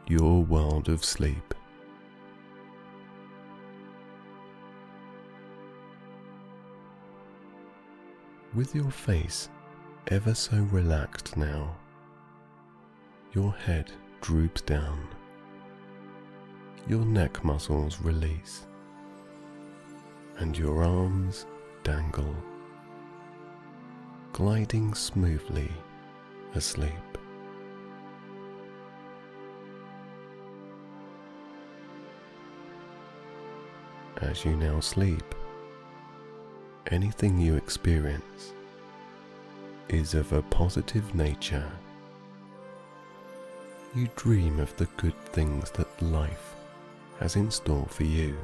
[0.07, 1.55] your world of sleep.
[8.55, 9.49] With your face
[10.09, 11.75] ever so relaxed now,
[13.33, 13.91] your head
[14.21, 15.09] droops down,
[16.87, 18.67] your neck muscles release,
[20.37, 21.47] and your arms
[21.85, 22.37] dangle,
[24.33, 25.71] gliding smoothly
[26.55, 26.93] asleep.
[34.21, 35.35] As you now sleep,
[36.89, 38.53] anything you experience
[39.89, 41.71] is of a positive nature.
[43.95, 46.55] You dream of the good things that life
[47.21, 48.37] has in store for you,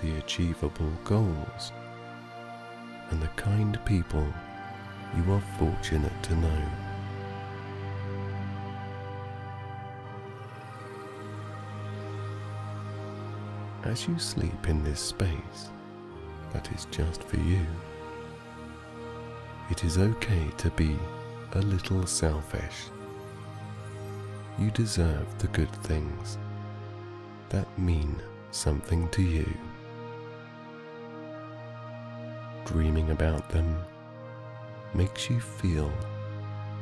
[0.00, 1.72] the achievable goals,
[3.12, 4.26] and the kind people
[5.14, 6.62] you are fortunate to know.
[13.84, 15.70] As you sleep in this space
[16.54, 17.66] that is just for you,
[19.70, 20.96] it is okay to be
[21.52, 22.88] a little selfish.
[24.58, 26.38] You deserve the good things
[27.50, 28.16] that mean
[28.52, 29.46] something to you.
[32.72, 33.84] Dreaming about them
[34.94, 35.92] makes you feel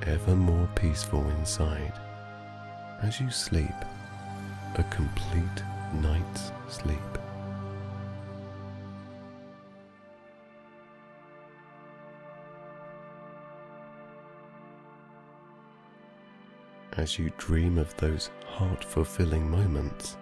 [0.06, 1.92] ever more peaceful inside
[3.02, 3.74] as you sleep
[4.76, 5.64] a complete
[5.94, 6.96] night's sleep.
[16.96, 20.16] As you dream of those heart fulfilling moments,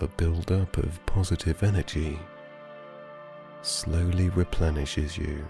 [0.00, 2.18] a build up of positive energy
[3.64, 5.44] slowly replenishes you.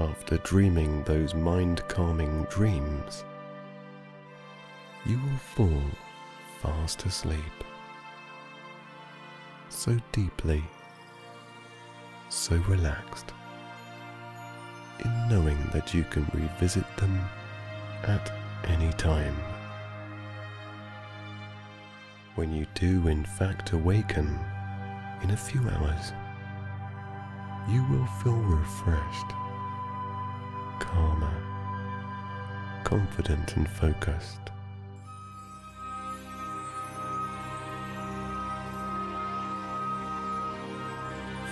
[0.00, 3.24] after dreaming those mind calming dreams,
[5.06, 5.82] you will fall
[6.60, 7.38] fast asleep.
[9.70, 10.62] So deeply,
[12.28, 13.32] so relaxed,
[15.04, 17.20] in knowing that you can revisit them
[18.04, 18.32] at
[18.64, 19.36] any time.
[22.34, 24.38] When you do in fact awaken
[25.22, 26.12] in a few hours,
[27.68, 29.32] you will feel refreshed
[30.80, 31.42] calmer,
[32.84, 34.38] confident and focused.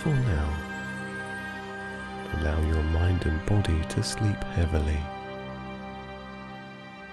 [0.02, 0.65] For now,
[2.38, 5.00] allow your mind and body to sleep heavily,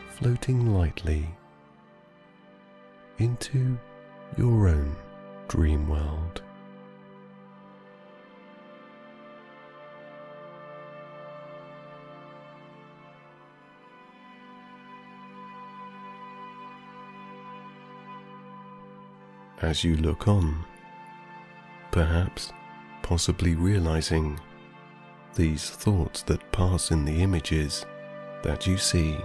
[0.10, 1.28] floating lightly
[3.18, 3.78] into
[4.38, 4.96] your own
[5.48, 6.42] dream world.
[19.64, 20.66] as you look on,
[21.92, 22.52] perhaps,
[23.02, 24.38] possibly realizing
[25.36, 27.86] these thoughts that pass in the images
[28.44, 29.18] that you see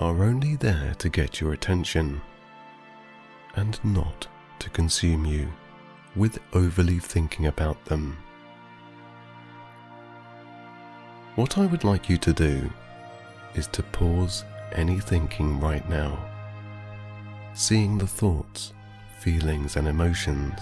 [0.00, 2.20] are only there to get your attention
[3.54, 4.26] and not
[4.58, 5.48] to consume you
[6.16, 8.16] with overly thinking about them.
[11.36, 12.70] What I would like you to do
[13.54, 16.18] is to pause any thinking right now,
[17.54, 18.72] seeing the thoughts
[19.18, 20.58] feelings and emotions,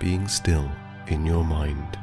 [0.00, 0.68] being still
[1.06, 1.96] in your mind.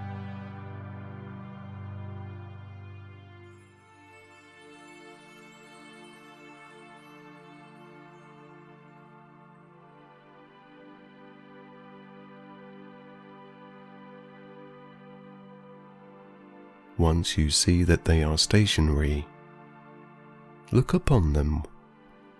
[17.14, 19.24] Once you see that they are stationary,
[20.72, 21.62] look upon them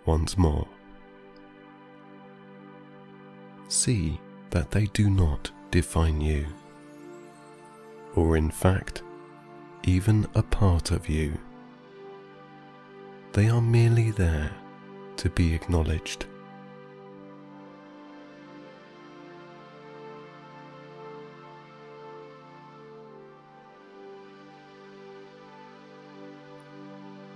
[0.04, 0.68] once more
[3.68, 4.20] see
[4.50, 6.48] that they do not define you,
[8.16, 9.04] or in fact,
[9.84, 11.38] even a part of you.
[13.34, 14.52] They are merely there
[15.18, 16.26] to be acknowledged.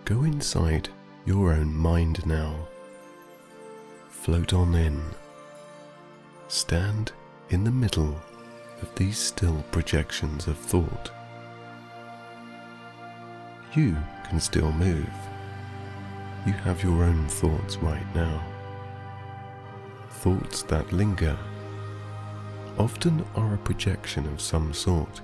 [0.07, 0.87] Go inside
[1.25, 2.55] your own mind now.
[4.07, 5.03] Float on in
[6.47, 7.11] stand
[7.49, 8.15] in the middle
[8.81, 11.11] of these still projections of thought.
[13.75, 13.97] You
[14.29, 15.11] can still move.
[16.45, 18.41] You have your own thoughts right now.
[20.09, 21.37] Thoughts that linger
[22.79, 25.19] often are a projection of some sort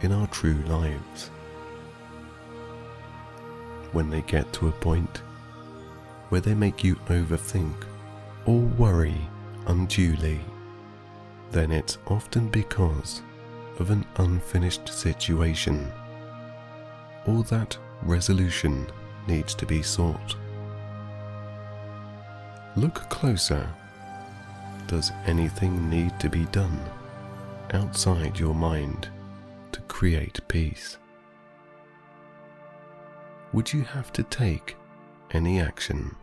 [0.00, 1.30] in our true lives.
[3.92, 5.22] When they get to a point
[6.30, 7.74] where they make you overthink
[8.46, 9.20] or worry
[9.66, 10.40] unduly,
[11.50, 13.22] then it's often because
[13.78, 15.92] of an unfinished situation
[17.26, 18.86] or that resolution
[19.28, 20.36] needs to be sought.
[22.76, 23.68] Look closer.
[24.86, 26.80] Does anything need to be done
[27.72, 29.08] outside your mind
[29.72, 30.96] to create peace?
[33.52, 34.76] Would you have to take
[35.32, 36.16] any action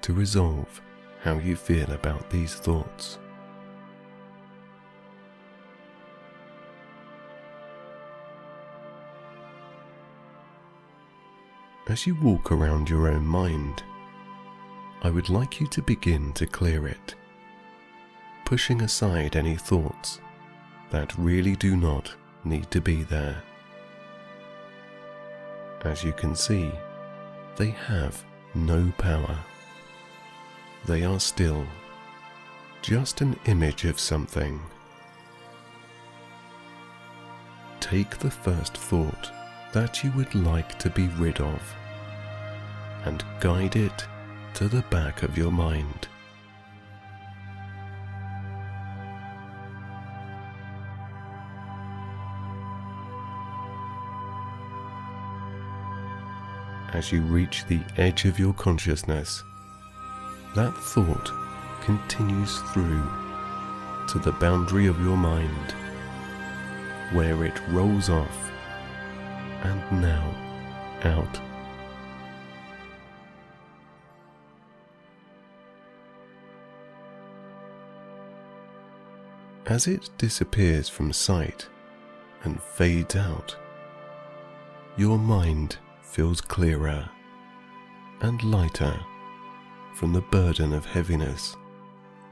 [0.00, 0.80] to resolve
[1.22, 3.18] how you feel about these thoughts?
[11.86, 13.84] As you walk around your own mind,
[15.02, 17.14] I would like you to begin to clear it,
[18.44, 20.20] pushing aside any thoughts
[20.90, 22.12] that really do not
[22.44, 23.44] need to be there.
[25.84, 26.70] As you can see,
[27.56, 28.24] they have
[28.54, 29.36] no power.
[30.86, 31.66] They are still
[32.82, 34.60] just an image of something.
[37.80, 39.30] Take the first thought
[39.72, 41.62] that you would like to be rid of
[43.04, 44.06] and guide it
[44.54, 46.08] to the back of your mind.
[56.92, 59.42] As you reach the edge of your consciousness,
[60.54, 61.30] that thought
[61.80, 63.02] continues through
[64.08, 65.72] to the boundary of your mind,
[67.12, 68.50] where it rolls off
[69.62, 70.34] and now
[71.04, 71.40] out.
[79.64, 81.68] As it disappears from sight
[82.44, 83.56] and fades out,
[84.98, 85.78] your mind
[86.12, 87.08] feels clearer
[88.20, 88.94] and lighter
[89.94, 91.56] from the burden of heaviness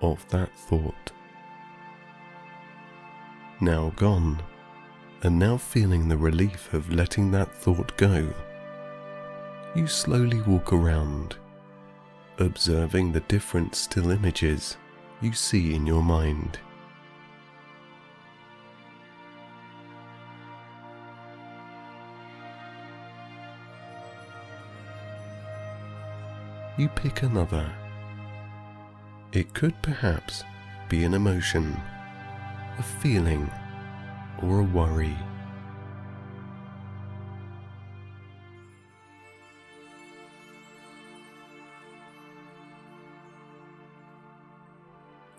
[0.02, 1.12] of that thought.
[3.58, 4.42] Now gone,
[5.22, 8.28] and now feeling the relief of letting that thought go,
[9.74, 11.36] you slowly walk around,
[12.36, 14.76] observing the different still images
[15.22, 16.58] you see in your mind.
[26.76, 27.70] You pick another.
[29.32, 30.44] It could perhaps
[30.88, 31.76] be an emotion,
[32.78, 33.50] a feeling,
[34.42, 35.16] or a worry.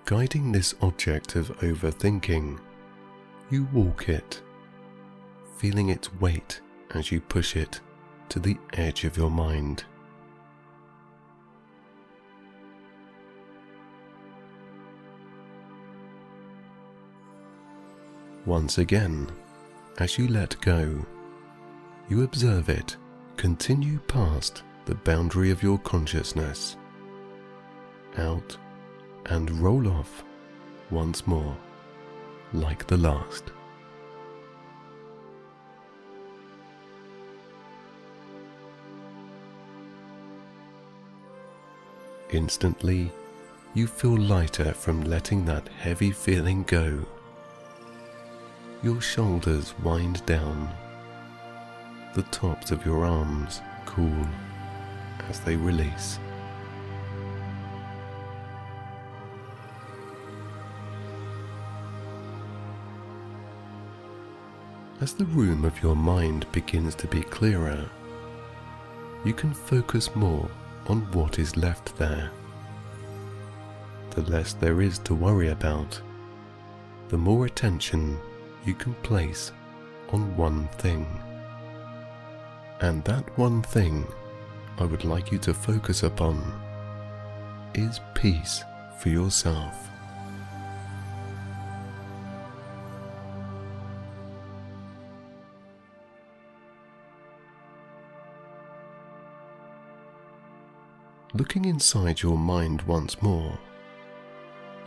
[0.05, 2.59] Guiding this object of overthinking,
[3.49, 4.41] you walk it,
[5.57, 6.61] feeling its weight
[6.93, 7.79] as you push it
[8.29, 9.85] to the edge of your mind.
[18.45, 19.27] Once again,
[19.99, 21.05] as you let go,
[22.09, 22.97] you observe it
[23.37, 26.75] continue past the boundary of your consciousness,
[28.17, 28.57] out
[29.27, 30.23] and roll off
[30.89, 31.55] once more,
[32.51, 33.51] like the last.
[42.31, 43.11] Instantly,
[43.75, 47.05] you feel lighter from letting that heavy feeling go
[48.83, 50.67] your shoulders wind down.
[52.15, 54.25] The tops of your arms cool
[55.29, 56.17] as they release.
[64.99, 67.87] As the room of your mind begins to be clearer,
[69.23, 70.49] you can focus more
[70.87, 72.31] on what is left there.
[74.11, 76.01] The less there is to worry about,
[77.09, 78.19] the more attention
[78.65, 79.51] you can place
[80.09, 81.05] on one thing.
[82.81, 84.07] And that one thing
[84.79, 86.41] I would like you to focus upon
[87.73, 88.63] is peace
[88.99, 89.87] for yourself.
[101.33, 103.57] Looking inside your mind once more,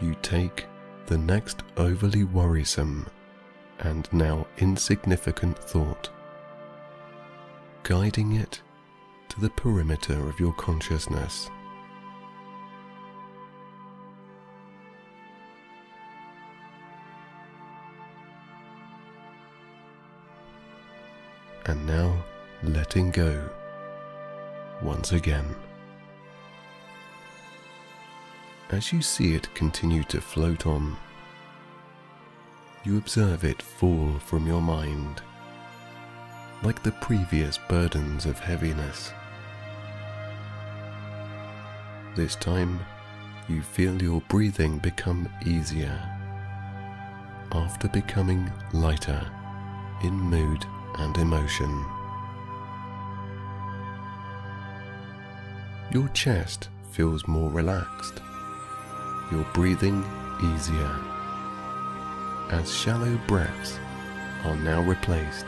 [0.01, 0.67] you take
[1.07, 3.07] the next overly worrisome
[3.81, 6.11] and now insignificant thought,
[7.83, 8.61] guiding it
[9.29, 11.51] to the perimeter of your consciousness.
[21.67, 22.23] And now
[22.63, 23.49] letting go
[24.83, 25.55] once again.
[28.71, 30.97] As you see it continue to float on,
[32.85, 35.23] you observe it fall from your mind,
[36.63, 39.11] like the previous burdens of heaviness.
[42.15, 42.79] This time,
[43.49, 45.99] you feel your breathing become easier
[47.53, 49.31] after becoming lighter
[50.03, 50.65] in mood
[50.99, 51.85] and emotion.
[55.91, 58.21] Your chest feels more relaxed,
[59.33, 60.05] your breathing
[60.43, 61.14] easier,
[62.51, 63.79] as shallow breaths
[64.45, 65.47] are now replaced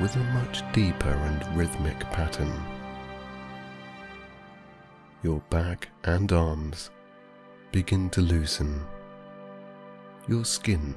[0.00, 2.52] with a much deeper and rhythmic pattern.
[5.22, 6.90] Your back and arms
[7.72, 8.84] begin to loosen,
[10.28, 10.94] your skin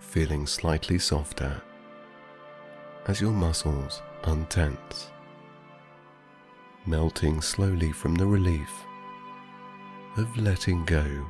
[0.00, 1.62] feeling slightly softer
[3.06, 5.10] as your muscles untense,
[6.86, 8.84] melting slowly from the relief
[10.16, 11.24] of letting go.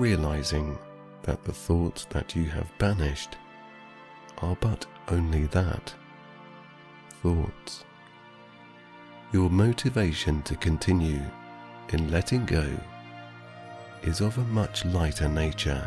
[0.00, 0.78] Realizing
[1.22, 3.36] that the thoughts that you have banished
[4.38, 5.94] are but only that
[7.22, 7.84] thoughts.
[9.32, 11.22] Your motivation to continue
[11.92, 12.66] in letting go
[14.02, 15.86] is of a much lighter nature.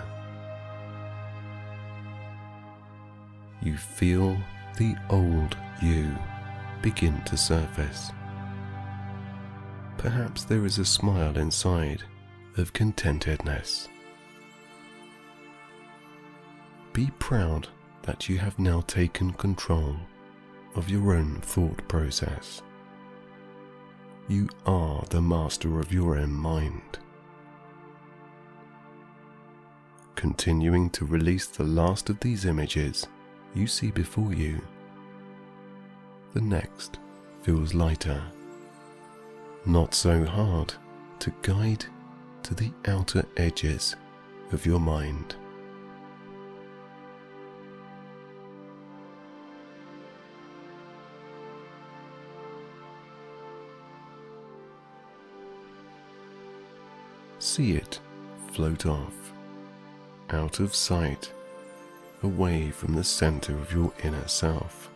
[3.63, 4.37] You feel
[4.77, 6.15] the old you
[6.83, 8.11] begin to surface.
[9.97, 12.03] Perhaps there is a smile inside
[12.57, 13.87] of contentedness.
[16.93, 17.69] Be proud
[18.03, 19.95] that you have now taken control
[20.75, 22.61] of your own thought process.
[24.27, 26.99] You are the master of your own mind.
[30.15, 33.07] Continuing to release the last of these images
[33.55, 34.61] you see before you.
[36.35, 36.99] The next
[37.41, 38.21] feels lighter,
[39.65, 40.75] not so hard
[41.19, 41.85] to guide
[42.43, 43.95] to the outer edges
[44.51, 45.35] of your mind.
[57.53, 57.99] See it
[58.51, 59.31] float off,
[60.31, 61.31] out of sight,
[62.23, 64.89] away from the center of your inner self.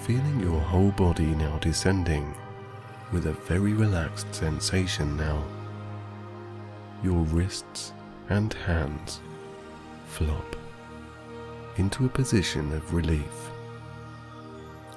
[0.00, 2.34] Feeling your whole body now descending
[3.12, 5.44] with a very relaxed sensation now.
[7.04, 7.92] Your wrists
[8.30, 9.20] and hands
[10.06, 10.56] flop
[11.76, 13.50] into a position of relief,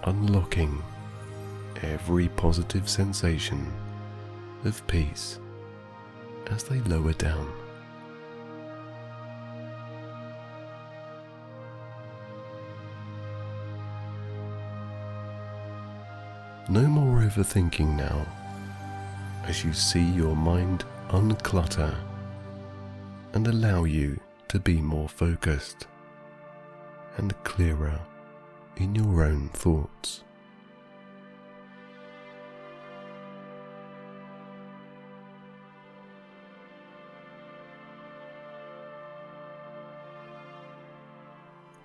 [0.03, 0.81] unlocking
[1.81, 3.71] every positive sensation
[4.65, 5.39] of peace
[6.47, 7.51] as they lower down.
[16.67, 18.25] No more overthinking now
[19.43, 21.95] as you see your mind unclutter
[23.33, 25.85] and allow you to be more focused
[27.17, 27.99] and clearer
[28.77, 30.23] in your own thoughts.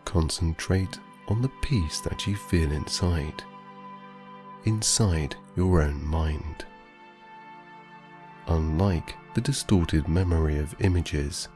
[0.05, 3.45] Concentrate on the peace that you feel inside,
[4.64, 6.64] inside your own mind.
[8.49, 11.47] Unlike the distorted memory of images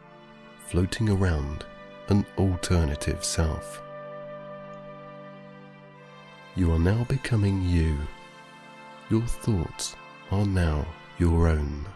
[0.68, 1.64] floating around
[2.08, 3.80] an alternative self.
[6.56, 7.96] You are now becoming you.
[9.10, 9.96] Your thoughts
[10.30, 10.86] are now
[11.18, 11.86] your own.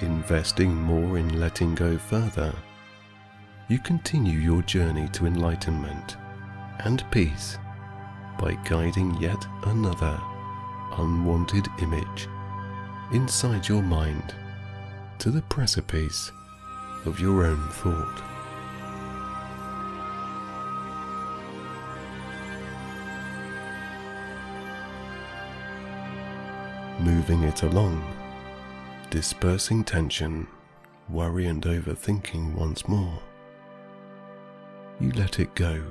[0.00, 2.54] Investing more in letting go further,
[3.68, 6.16] you continue your journey to enlightenment
[6.80, 7.58] and peace
[8.38, 10.18] by guiding yet another
[11.00, 12.28] unwanted image
[13.12, 14.34] inside your mind
[15.18, 16.30] to the precipice
[17.04, 18.22] of your own thought.
[27.00, 28.02] Moving it along,
[29.08, 30.46] dispersing tension,
[31.08, 33.18] worry and overthinking once more.
[35.00, 35.82] You let it go,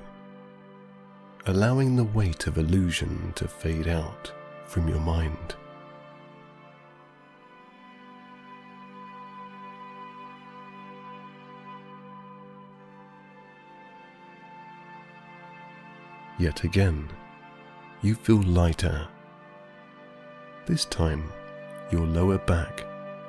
[1.47, 4.31] allowing the weight of illusion to fade out
[4.69, 5.55] from your mind.
[16.37, 17.09] Yet again,
[18.01, 19.07] you feel lighter.
[20.67, 21.31] This time,
[21.91, 22.85] your lower back,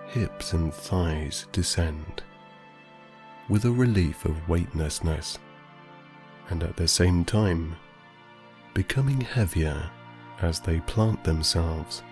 [0.08, 2.22] hips, and thighs descend
[3.48, 5.38] with a relief of weightlessness,
[6.50, 7.74] and at the same time,
[8.74, 9.90] becoming heavier
[10.42, 12.02] as they plant themselves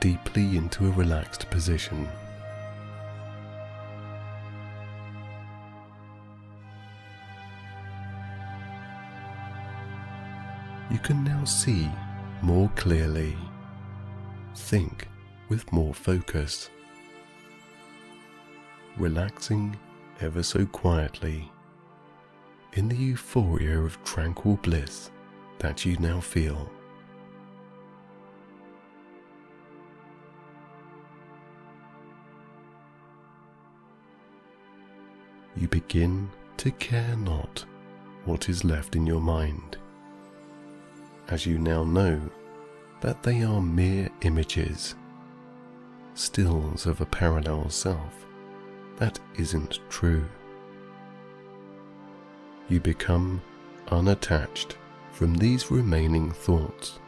[0.00, 2.08] deeply into a relaxed position.
[10.90, 11.88] you can now see
[12.42, 13.36] more clearly,
[14.54, 15.06] think
[15.48, 16.70] with more focus,
[18.96, 19.76] relaxing
[20.20, 21.50] ever so quietly
[22.72, 25.10] in the euphoria of tranquil bliss
[25.58, 26.70] that you now feel.
[35.58, 37.64] You begin to care not
[38.24, 39.76] what is left in your mind
[41.26, 42.20] as you now know
[43.00, 44.94] that they are mere images,
[46.14, 48.24] stills of a parallel self
[48.98, 50.24] that isn't true.
[52.68, 53.42] You become
[53.88, 54.76] unattached
[55.10, 57.00] from these remaining thoughts,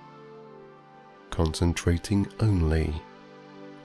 [1.30, 3.00] concentrating only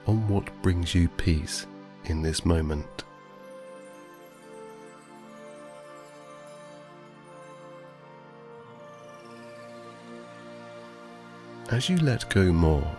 [0.08, 1.68] on what brings you peace
[2.06, 3.05] in this moment.
[11.68, 12.96] As you let go more,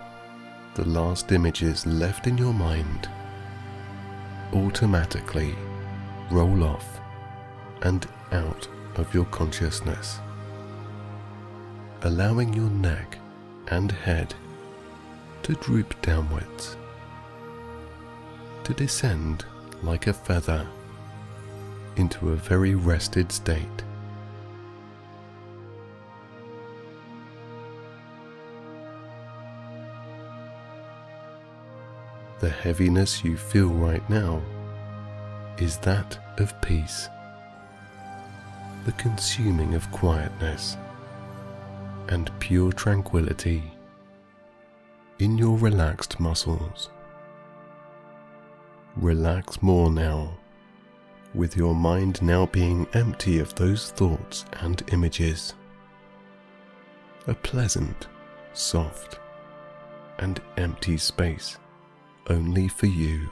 [0.76, 3.07] the last images left in your mind
[4.53, 5.55] automatically
[6.30, 6.99] roll off
[7.84, 10.20] and out of your consciousness,
[12.01, 13.18] allowing your neck
[13.68, 14.34] and head
[15.43, 16.76] to droop downwards,
[18.65, 19.45] to descend
[19.82, 20.68] like a feather
[21.95, 23.84] into a very rested state.
[32.39, 34.43] The heaviness you feel right now
[35.57, 37.09] is that of peace,
[38.85, 40.77] the consuming of quietness
[42.09, 43.63] and pure tranquility
[45.17, 46.91] in your relaxed muscles.
[48.95, 50.38] Relax more now,
[51.33, 55.55] with your mind now being empty of those thoughts and images.
[57.25, 58.07] A pleasant,
[58.53, 59.17] soft,
[60.19, 61.57] and empty space
[62.30, 63.30] only for you.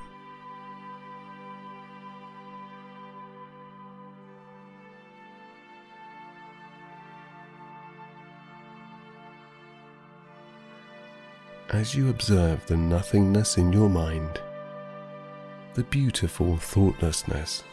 [11.70, 14.40] As you observe the nothingness in your mind,
[15.74, 17.64] the beautiful thoughtlessness,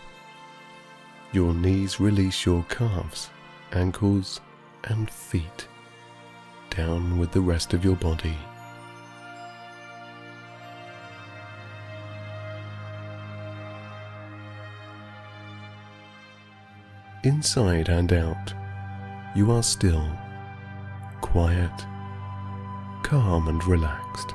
[1.31, 3.31] your knees release your calves,
[3.73, 4.41] ankles,
[4.85, 5.69] and feet
[6.71, 8.37] down with the rest of your body.
[17.25, 18.53] Inside and out,
[19.37, 20.07] you are still,
[21.21, 21.87] quiet,
[23.03, 24.35] calm, and relaxed.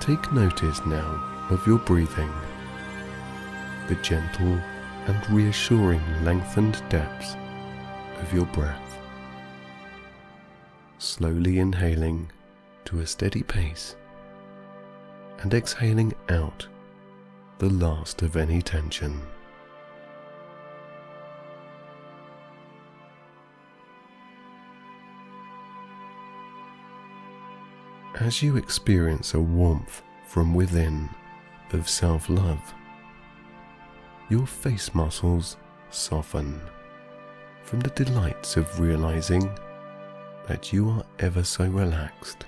[0.00, 2.32] Take notice now of your breathing,
[3.88, 4.58] the gentle
[5.06, 7.36] and reassuring lengthened depths
[8.20, 8.98] of your breath.
[10.98, 12.30] Slowly inhaling
[12.86, 13.96] to a steady pace
[15.42, 16.66] and exhaling out
[17.58, 19.20] the last of any tension.
[28.20, 31.08] As you experience a warmth from within
[31.72, 32.74] of self love,
[34.28, 35.56] your face muscles
[35.90, 36.60] soften
[37.64, 39.50] from the delights of realizing
[40.46, 42.46] that you are ever so relaxed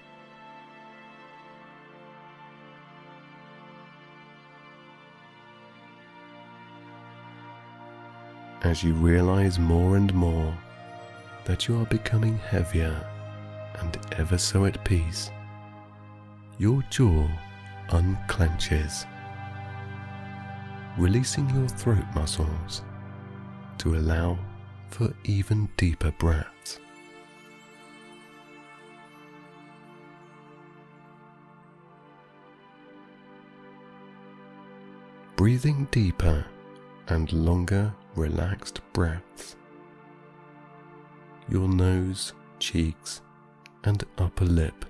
[8.65, 10.57] as you realize more and more
[11.45, 13.07] that you are becoming heavier
[13.81, 15.31] and ever so at peace,
[16.57, 17.29] your jaw
[17.91, 19.07] unclenches,
[20.97, 22.83] releasing your throat muscles
[23.77, 24.39] to allow
[24.89, 26.81] for even deeper breaths.
[35.37, 36.47] Breathing deeper
[37.09, 39.57] and longer relaxed breaths.
[41.49, 43.21] Your nose, cheeks,
[43.85, 44.85] and upper lip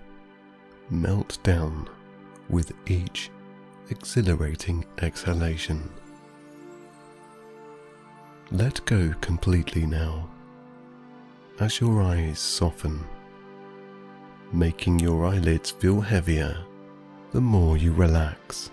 [0.91, 1.89] melt down
[2.49, 3.31] with each
[3.91, 5.91] exhilarating exhalation.
[8.51, 10.29] Let go completely now
[11.61, 13.03] as your eyes soften,
[14.53, 16.57] making your eyelids feel heavier
[17.33, 18.71] the more you relax.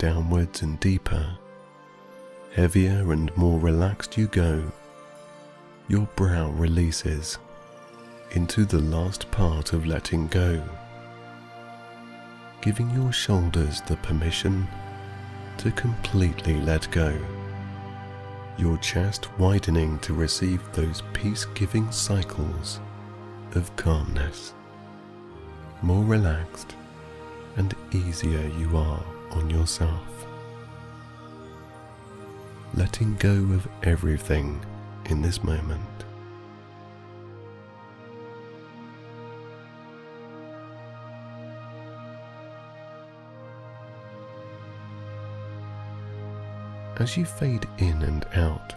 [0.00, 1.36] Downwards and deeper,
[2.54, 4.72] heavier and more relaxed you go,
[5.88, 7.38] your brow releases
[8.32, 10.62] into the last part of letting go
[12.60, 14.66] giving your shoulders the permission
[15.58, 17.14] to completely let go.
[18.58, 22.80] Your chest widening to receive those peace giving cycles
[23.54, 24.54] of calmness.
[25.82, 26.74] More relaxed
[27.56, 29.02] and easier you are
[29.32, 30.26] on yourself.
[32.74, 34.60] Letting go of everything
[35.06, 36.00] in this moment.
[47.00, 48.74] as you fade in and out,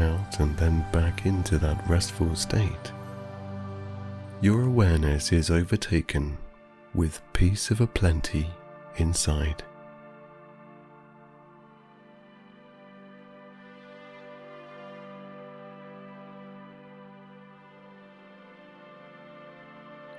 [0.00, 2.92] out and then back into that restful state,
[4.40, 6.36] your awareness is overtaken
[6.94, 8.48] with peace of a plenty
[8.96, 9.62] inside.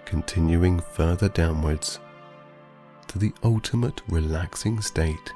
[0.05, 1.99] Continuing further downwards
[3.07, 5.33] to the ultimate relaxing state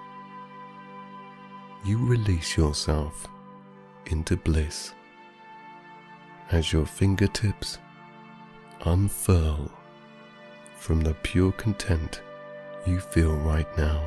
[1.86, 3.28] you release yourself
[4.08, 4.94] into bliss
[6.52, 7.78] as your fingertips
[8.86, 9.72] unfurl
[10.76, 12.22] from the pure content
[12.90, 14.02] you feel right now.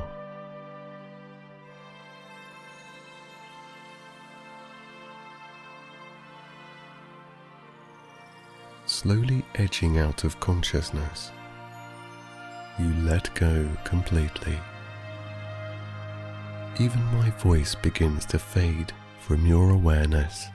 [8.85, 11.31] Slowly edging out of consciousness,
[12.77, 14.59] you let go completely
[16.79, 20.47] even my voice begins to fade from your awareness.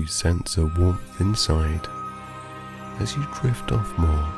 [0.00, 1.86] You sense a warmth inside
[3.00, 4.32] as you drift off more,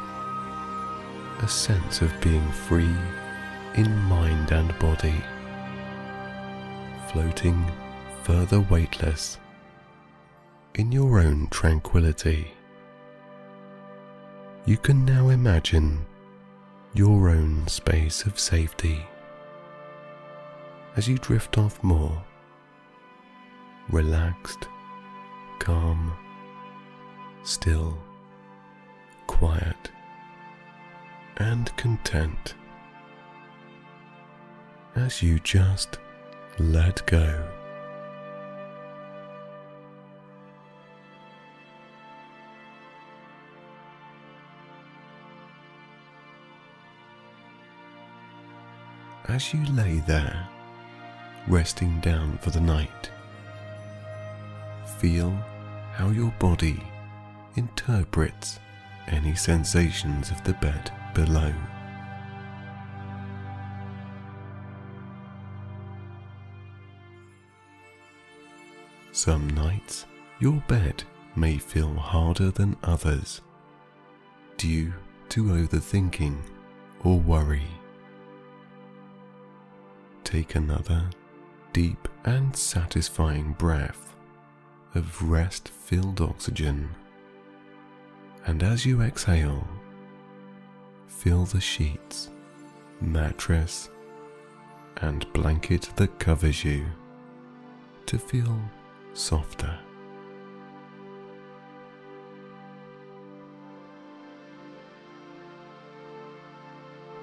[1.39, 2.97] a sense of being free
[3.77, 5.23] in mind and body,
[7.13, 7.65] floating
[8.25, 9.39] further weightless
[10.75, 12.51] in your own tranquility.
[14.67, 16.05] You can now imagine
[16.93, 19.01] your own space of safety
[20.97, 22.21] as you drift off more,
[23.91, 24.67] relaxed,
[25.63, 26.13] calm,
[27.45, 27.97] still,
[29.29, 29.93] quiet,
[31.37, 32.55] and content
[34.97, 35.99] as you just
[36.59, 37.49] let go.
[49.29, 50.47] as you lay there,
[51.49, 53.11] resting down for the night,
[54.99, 55.33] feel
[55.93, 56.83] how your body
[57.57, 58.59] interprets
[59.09, 61.53] any sensations of the bed below.
[69.13, 70.07] Some nights
[70.41, 71.05] your bed
[71.37, 73.43] may feel harder than others
[74.57, 74.93] due
[75.29, 76.39] to overthinking
[77.05, 77.67] or worry
[80.25, 81.09] take another
[81.73, 84.15] deep and satisfying breath
[84.95, 86.91] of rest filled oxygen.
[88.47, 89.67] And as you exhale,
[91.07, 92.31] feel the sheets,
[93.01, 93.89] mattress,
[94.99, 96.85] and blanket that covers you
[98.07, 98.59] to feel
[99.15, 99.79] softer.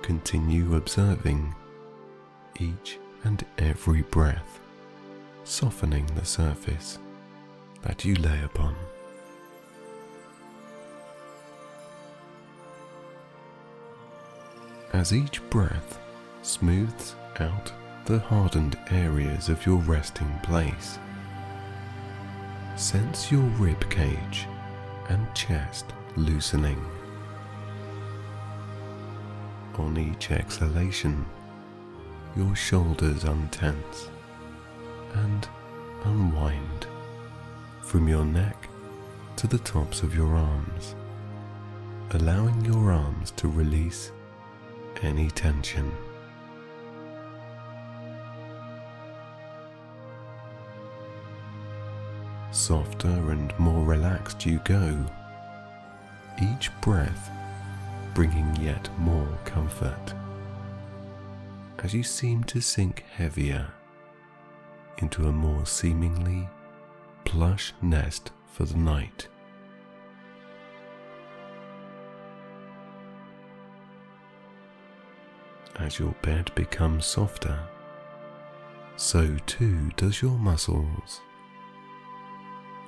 [0.01, 1.53] Continue observing
[2.59, 4.59] each and every breath,
[5.43, 6.97] softening the surface
[7.81, 8.75] that you lay upon.
[14.93, 15.99] As each breath
[16.41, 17.71] smooths out
[18.05, 20.97] the hardened areas of your resting place.
[22.75, 24.47] Sense your rib cage
[25.09, 25.85] and chest
[26.15, 26.83] loosening.
[29.77, 31.25] On each exhalation,
[32.35, 34.09] your shoulders untense
[35.13, 35.47] and
[36.03, 36.87] unwind
[37.89, 38.69] from your neck
[39.35, 40.93] to the tops of your arms,
[42.11, 44.11] allowing your arms to release
[45.01, 45.91] any tension.
[52.51, 55.03] Softer and more relaxed you go,
[56.43, 57.31] each breath
[58.13, 60.13] bringing yet more comfort
[61.79, 63.67] as you seem to sink heavier
[64.99, 66.47] into a more seemingly
[67.29, 69.27] plush nest for the night.
[75.75, 77.59] As your bed becomes softer,
[78.95, 81.21] so too does your muscles,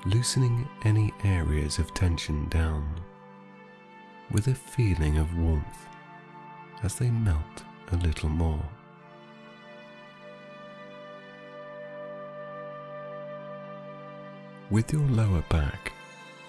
[0.08, 2.96] loosening any areas of tension down
[4.32, 5.86] with a feeling of warmth
[6.82, 8.68] as they melt a little more.
[14.72, 15.92] With your lower back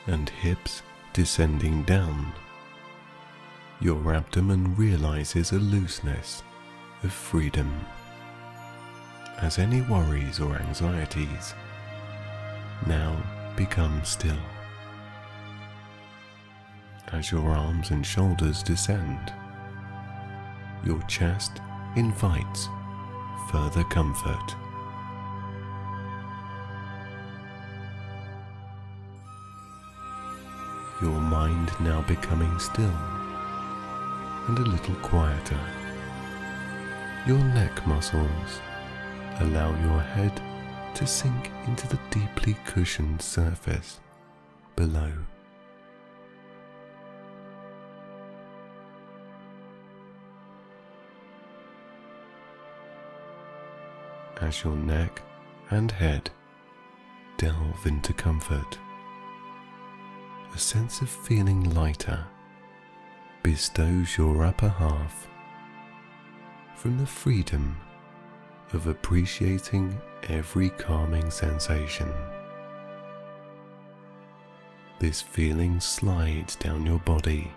[0.07, 0.83] and hips
[1.13, 2.33] descending down,
[3.81, 6.45] your abdomen realizes a looseness
[7.03, 7.85] of freedom
[9.39, 11.53] as any worries or anxieties
[12.87, 13.21] now
[13.57, 14.39] become still.
[17.09, 19.33] As your arms and shoulders descend,
[20.85, 21.61] your chest
[21.97, 22.69] invites
[23.51, 24.55] further comfort.
[31.43, 32.99] Mind now becoming still
[34.47, 35.59] and a little quieter.
[37.27, 38.61] Your neck muscles
[39.41, 40.41] allow your head
[40.95, 43.99] to sink into the deeply cushioned surface
[44.77, 45.13] below.
[54.41, 55.21] As your neck
[55.71, 56.31] and head
[57.37, 58.79] delve into comfort,
[60.55, 62.25] a sense of feeling lighter
[63.43, 65.27] bestows your upper half
[66.77, 67.77] from the freedom
[68.73, 69.99] of appreciating
[70.29, 72.11] every calming sensation.
[74.99, 77.51] This feeling slides down your body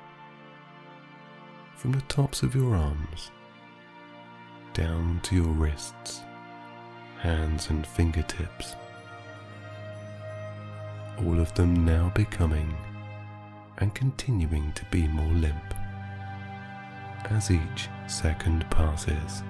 [1.76, 3.32] from the tops of your arms
[4.74, 6.22] down to your wrists,
[7.20, 8.76] hands, and fingertips.
[11.20, 12.76] All of them now becoming
[13.78, 15.74] and continuing to be more limp
[17.26, 19.44] as each second passes.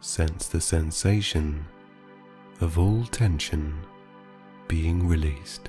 [0.00, 1.64] Sense the sensation
[2.60, 3.78] of all tension
[4.68, 5.68] being released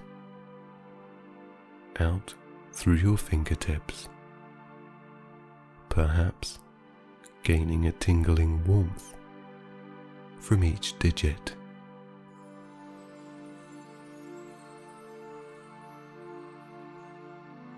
[1.99, 2.33] out
[2.71, 4.07] through your fingertips,
[5.91, 6.57] perhaps
[7.43, 9.13] gaining a tingling warmth
[10.39, 11.53] from each digit.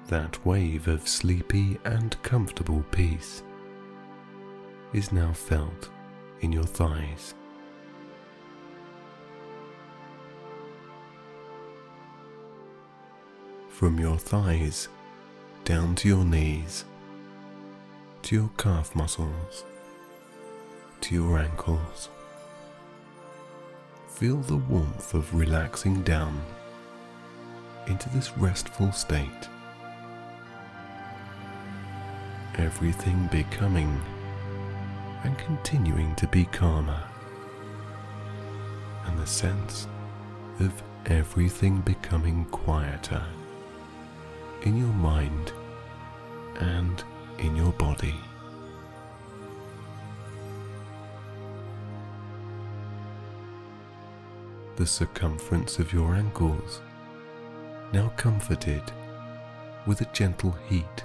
[0.10, 3.41] That wave of sleepy and comfortable peace
[4.94, 5.90] is now felt
[6.41, 7.34] in your thighs.
[13.69, 14.88] From your thighs
[15.65, 16.85] down to your knees
[18.23, 19.65] to your calf muscles,
[21.01, 22.07] to your ankles.
[24.07, 26.41] Feel the warmth of relaxing down
[27.87, 29.49] into this restful state.
[32.55, 34.01] Everything becoming
[35.23, 37.03] and continuing to be calmer,
[39.05, 39.87] and the sense
[40.61, 43.23] of everything becoming quieter
[44.61, 45.51] in your mind
[46.61, 47.03] and
[47.43, 48.15] in your body.
[54.77, 56.81] The circumference of your ankles
[57.91, 58.81] now comforted
[59.85, 61.03] with a gentle heat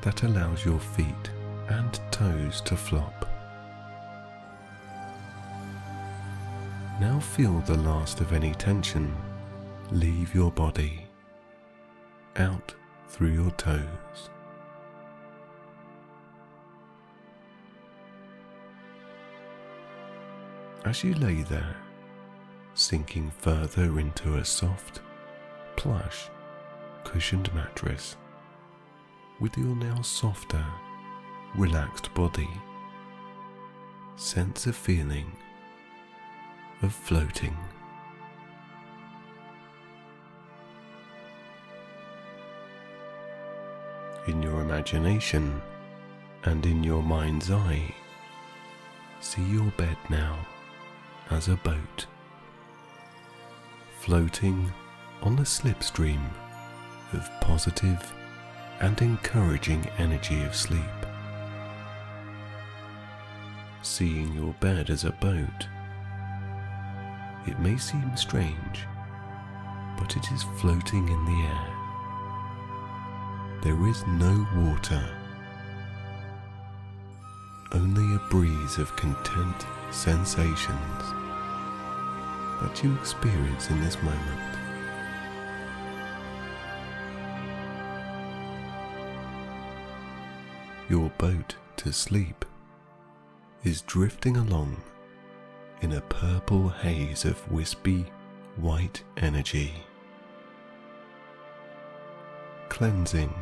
[0.00, 1.30] that allows your feet
[1.68, 3.28] and toes to flop.
[7.00, 9.14] Now feel the last of any tension
[9.90, 11.06] leave your body
[12.36, 12.74] out
[13.08, 14.30] through your toes.
[20.84, 21.76] As you lay there,
[22.74, 25.00] sinking further into a soft,
[25.76, 26.28] plush,
[27.04, 28.16] cushioned mattress
[29.40, 30.62] with your now softer,
[31.56, 32.50] relaxed body.
[34.16, 35.32] Sense a feeling
[36.82, 37.56] of floating.
[44.26, 45.62] In your imagination
[46.44, 47.94] and in your mind's eye,
[49.20, 50.46] see your bed now
[51.30, 52.06] as a boat
[54.04, 54.70] floating
[55.22, 56.20] on the slipstream
[57.14, 58.12] of positive
[58.80, 60.82] and encouraging energy of sleep.
[63.80, 65.68] Seeing your bed as a boat,
[67.46, 68.86] it may seem strange,
[69.96, 71.70] but it is floating in the air.
[73.62, 75.02] There is no water,
[77.74, 81.02] only a breeze of content sensations
[82.62, 84.58] that you experience in this moment.
[90.88, 92.44] Your boat to sleep
[93.64, 94.80] is drifting along
[95.80, 98.06] in a purple haze of wispy
[98.56, 99.74] white energy.
[102.68, 103.34] Cleansing,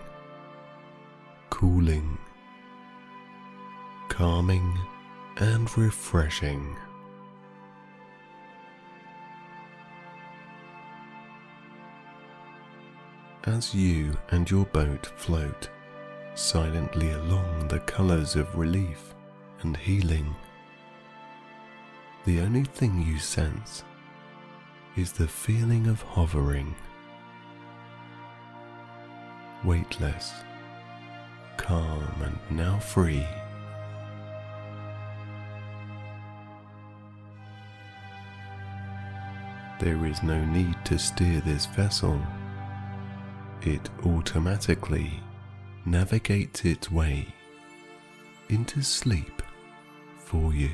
[1.50, 2.18] cooling,
[4.12, 4.78] calming,
[5.38, 6.76] and refreshing.
[13.44, 15.70] As you and your boat float
[16.34, 19.14] silently along the colours of relief
[19.62, 20.36] and healing,
[22.26, 23.82] the only thing you sense
[24.94, 26.74] is the feeling of hovering,
[29.64, 30.34] weightless,
[31.56, 33.26] calm, and now free.
[39.82, 42.22] There is no need to steer this vessel,
[43.62, 45.20] it automatically
[45.84, 47.26] navigates its way
[48.48, 49.42] into sleep
[50.18, 50.70] for you.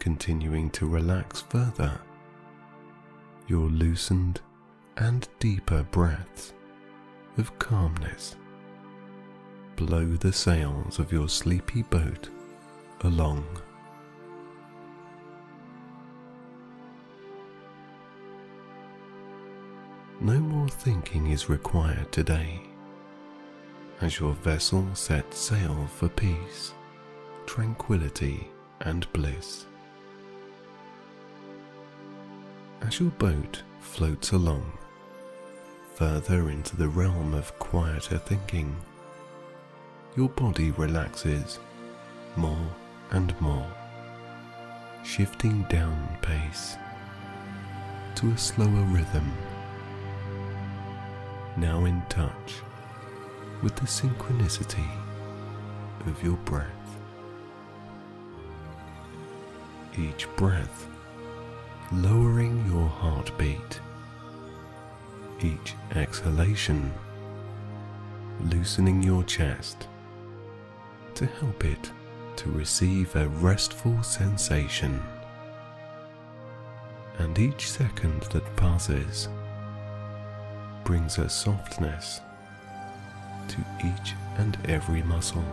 [0.00, 2.00] Continuing to relax further,
[3.46, 4.40] your loosened
[4.96, 6.54] and deeper breaths
[7.38, 8.34] of calmness
[9.76, 12.30] blow the sails of your sleepy boat
[13.02, 13.44] along.
[20.20, 22.60] No more thinking is required today
[24.00, 26.72] as your vessel sets sail for peace,
[27.46, 28.48] tranquility,
[28.80, 29.66] and bliss.
[32.80, 34.72] As your boat floats along
[35.96, 38.76] further into the realm of quieter thinking,
[40.16, 41.58] your body relaxes
[42.36, 42.68] more
[43.10, 43.70] and more,
[45.04, 46.76] shifting down pace
[48.14, 49.30] to a slower rhythm.
[51.58, 52.62] Now in touch
[53.62, 54.88] with the synchronicity
[56.06, 56.70] of your breath.
[59.98, 60.86] Each breath
[61.92, 63.80] lowering your heartbeat,
[65.42, 66.90] each exhalation
[68.40, 69.88] loosening your chest
[71.16, 71.90] to help it
[72.36, 75.02] to receive a restful sensation.
[77.18, 79.28] And each second that passes
[80.84, 82.20] brings a softness
[83.48, 85.44] to each and every muscle.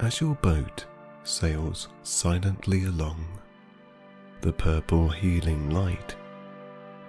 [0.00, 0.84] As your boat
[1.24, 3.24] sails silently along,
[4.42, 6.14] the purple healing light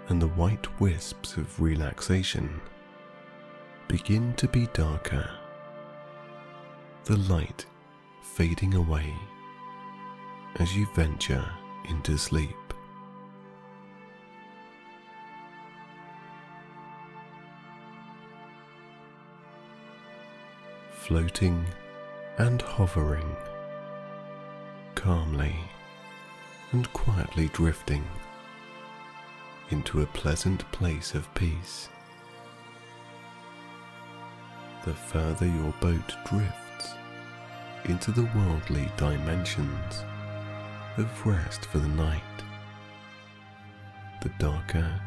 [0.09, 2.59] and the white wisps of relaxation
[3.87, 5.29] begin to be darker,
[7.05, 7.65] the light
[8.21, 9.13] fading away
[10.55, 11.49] as you venture
[11.89, 12.55] into sleep.
[20.91, 21.65] Floating
[22.37, 23.35] and hovering,
[24.95, 25.55] calmly
[26.71, 28.05] and quietly drifting
[29.71, 31.89] into a pleasant place of peace.
[34.85, 36.95] The further your boat drifts
[37.85, 40.03] into the worldly dimensions,
[40.97, 42.21] of rest for the night,
[44.21, 45.01] the darker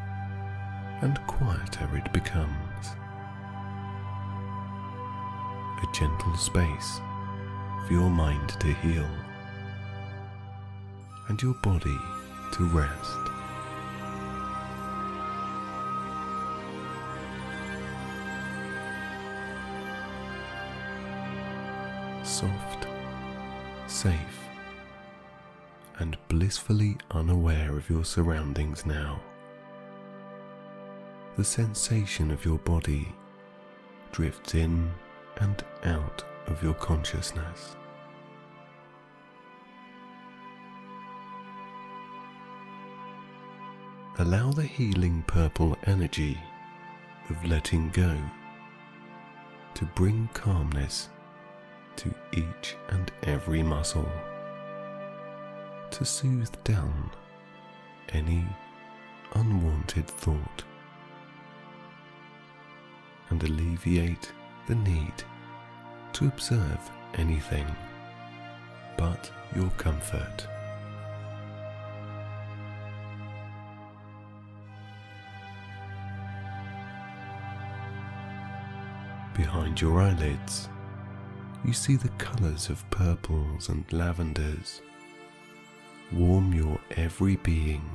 [1.01, 2.87] and quieter it becomes.
[5.83, 6.99] A gentle space
[7.85, 9.09] for your mind to heal
[11.27, 11.97] and your body
[12.53, 13.34] to rest.
[22.35, 22.85] Soft,
[23.87, 24.49] safe,
[25.99, 29.21] and blissfully unaware of your surroundings now.
[31.37, 33.15] The sensation of your body
[34.11, 34.91] drifts in
[35.37, 37.77] and out of your consciousness.
[44.17, 46.37] Allow the healing purple energy
[47.29, 48.17] of letting go
[49.75, 51.07] to bring calmness
[51.97, 54.09] to each and every muscle,
[55.91, 57.09] to soothe down
[58.13, 58.45] any
[59.33, 60.63] unwanted thought,
[63.29, 64.31] and alleviate
[64.67, 65.13] the need
[66.13, 67.65] to observe anything
[68.97, 70.47] but your comfort.
[79.33, 80.69] Behind your eyelids,
[81.65, 84.81] you see the colours of purples and lavenders
[86.11, 87.89] warm your every being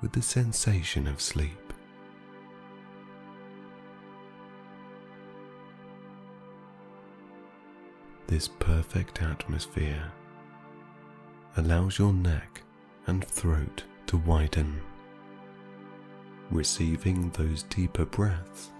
[0.00, 1.72] with the sensation of sleep.
[8.28, 10.12] This perfect atmosphere
[11.56, 12.62] allows your neck
[13.08, 14.80] and throat to widen,
[16.52, 18.70] receiving those deeper breaths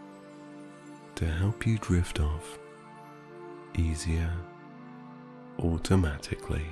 [1.17, 2.61] to help you drift off
[3.77, 4.33] easier
[5.59, 6.67] automatically.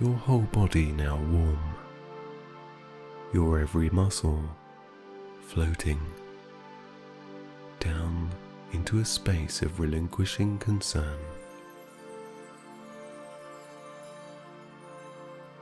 [0.00, 1.74] Your whole body now warm,
[3.32, 4.42] your every muscle
[5.46, 6.00] floating
[7.78, 8.30] down
[8.72, 11.18] into a space of relinquishing concern.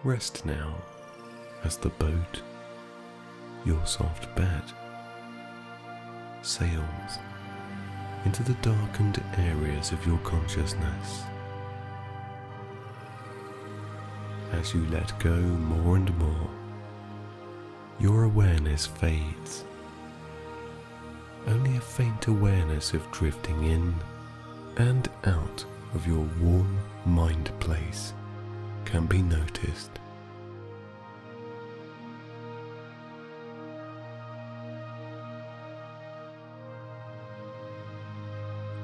[0.03, 0.75] Rest now
[1.63, 2.43] as the boat,
[3.65, 4.63] your soft bed,
[6.43, 7.19] sails
[8.25, 11.23] into the darkened areas of your consciousness.
[14.53, 16.51] As you let go more and more,
[17.99, 19.65] your awareness fades
[21.47, 23.95] only a faint awareness of drifting in
[24.77, 25.65] and out
[25.95, 28.13] of your warm mind place
[28.85, 29.91] can be noticed.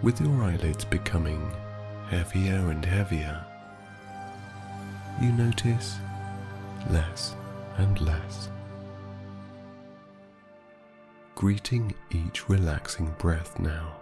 [0.01, 1.53] With your eyelids becoming
[2.09, 3.45] heavier and heavier,
[5.21, 5.97] you notice
[6.89, 7.35] less
[7.79, 8.49] and less
[11.35, 13.97] greeting each relaxing breath now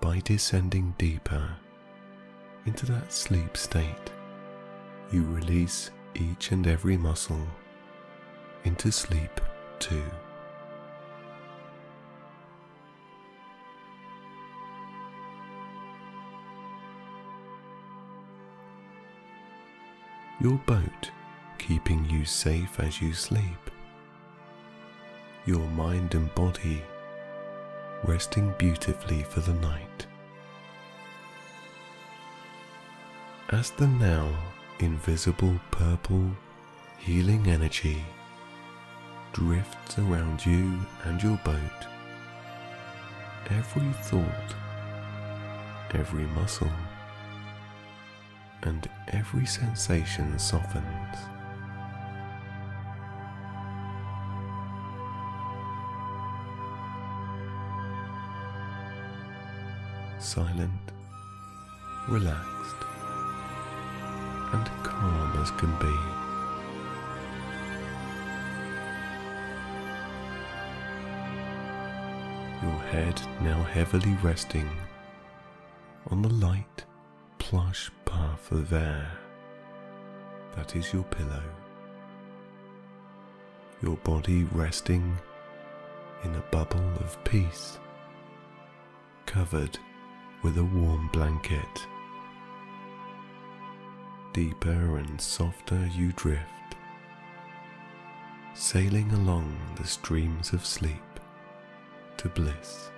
[0.00, 1.50] by descending deeper
[2.64, 4.10] into that sleep state.
[5.12, 7.46] You release each and every muscle
[8.64, 9.40] into sleep
[9.78, 10.04] too.
[20.40, 21.10] Your boat
[21.58, 23.70] keeping you safe as you sleep
[25.48, 26.82] your mind and body
[28.04, 30.06] resting beautifully for the night.
[33.48, 34.28] As the now
[34.78, 36.30] invisible purple
[36.98, 38.04] healing energy
[39.32, 41.86] drifts around you and your boat,
[43.48, 44.54] every thought,
[45.94, 46.70] every muscle,
[48.62, 50.84] and every sensation softens.
[60.20, 60.92] silent,
[62.08, 62.76] relaxed,
[64.52, 65.94] and calm as can be.
[72.62, 74.68] Your head now heavily resting
[76.10, 76.84] on the light,
[77.38, 77.90] plush
[78.50, 79.10] of air
[80.56, 81.42] that is your pillow.
[83.82, 85.16] Your body resting
[86.24, 87.78] in a bubble of peace,
[89.26, 89.78] covered
[90.42, 91.86] with a warm blanket.
[94.32, 96.42] Deeper and softer you drift,
[98.54, 101.20] sailing along the streams of sleep
[102.16, 102.90] to bliss.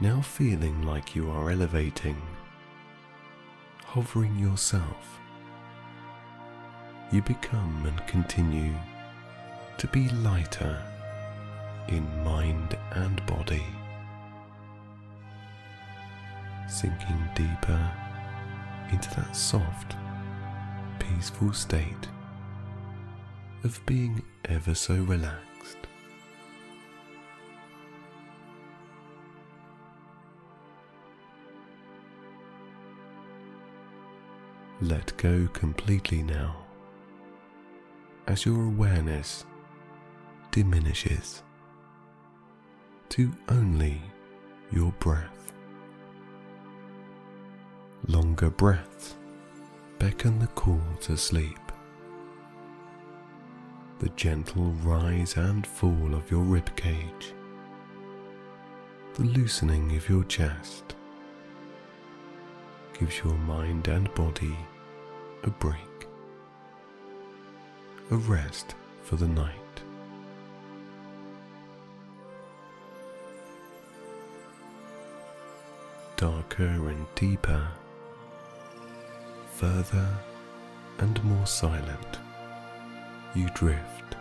[0.00, 2.20] Now feeling like you are elevating,
[3.84, 5.20] hovering yourself,
[7.12, 8.74] you become and continue
[9.78, 10.82] to be lighter
[11.88, 13.64] in mind and body,
[16.68, 17.92] sinking deeper
[18.90, 19.94] into that soft,
[20.98, 22.08] peaceful state
[23.62, 25.51] of being ever so relaxed.
[34.82, 36.56] Let go completely now
[38.26, 39.44] as your awareness
[40.50, 41.44] diminishes
[43.10, 44.02] to only
[44.72, 45.52] your breath.
[48.08, 49.14] Longer breaths
[50.00, 51.60] beckon the call to sleep.
[54.00, 57.34] The gentle rise and fall of your rib cage,
[59.14, 60.96] the loosening of your chest,
[62.98, 64.56] gives your mind and body
[65.44, 66.06] a break,
[68.10, 69.58] a rest for the night.
[76.16, 77.66] Darker and deeper,
[79.54, 80.08] further
[80.98, 82.18] and more silent,
[83.34, 84.16] you drift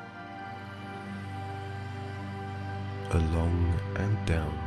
[3.11, 4.57] along and down,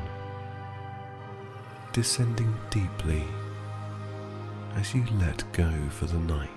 [1.92, 3.24] descending deeply
[4.76, 6.48] as you let go for the night.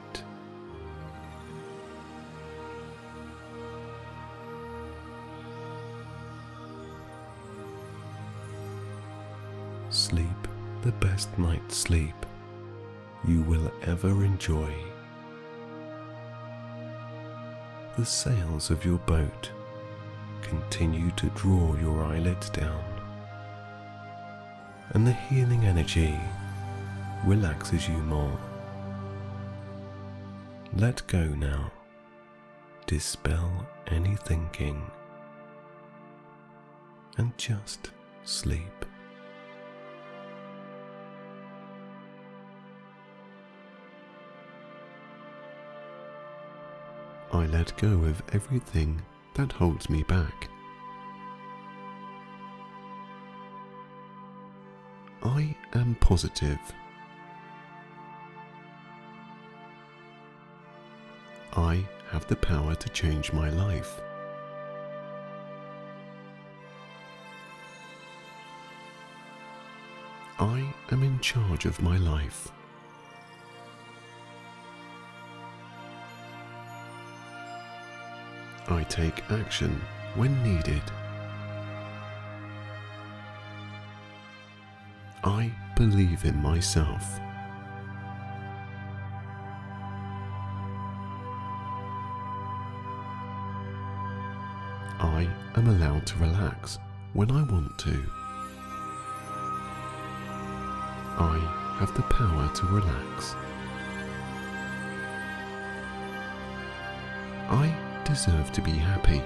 [9.90, 10.28] Sleep
[10.84, 12.26] the best night's sleep
[13.28, 14.74] you will ever enjoy.
[17.98, 19.50] The sails of your boat
[20.42, 22.84] continue to draw your eyelids down,
[24.92, 26.18] and the healing energy
[27.26, 28.40] relaxes you more.
[30.74, 31.72] Let go now.
[32.86, 34.82] Dispel any thinking
[37.18, 37.92] and just
[38.24, 38.86] sleep.
[47.34, 49.02] I let go of everything
[49.34, 50.50] that holds me back.
[55.24, 56.60] I am positive.
[61.58, 64.00] I have the power to change my life.
[70.38, 72.52] I am in charge of my life.
[78.70, 79.82] I take action
[80.16, 80.84] when needed.
[85.24, 87.20] I believe in myself.
[97.14, 98.04] When I want to.
[101.20, 101.38] I
[101.80, 103.36] have the power to relax.
[107.50, 107.76] I
[108.06, 109.22] deserve to be happy.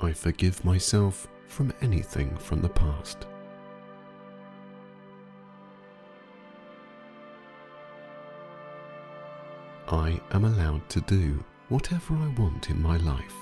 [0.00, 3.26] I forgive myself from anything from the past.
[9.88, 13.36] I am allowed to do whatever I want in my life.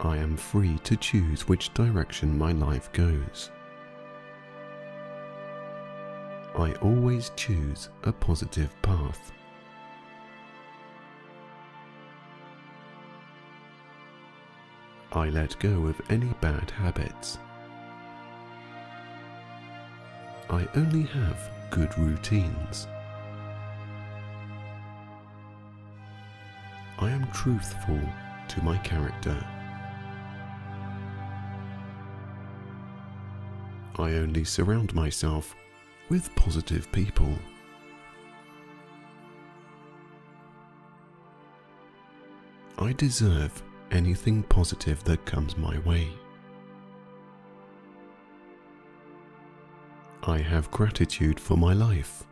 [0.00, 3.50] I am free to choose which direction my life goes.
[6.56, 9.32] I always choose a positive path.
[15.12, 17.38] I let go of any bad habits.
[20.50, 22.88] I only have good routines.
[26.98, 28.00] I am truthful
[28.48, 29.46] to my character.
[33.96, 35.54] I only surround myself
[36.08, 37.32] with positive people.
[42.76, 43.62] I deserve
[43.92, 46.08] anything positive that comes my way.
[50.30, 52.22] I have gratitude for my life.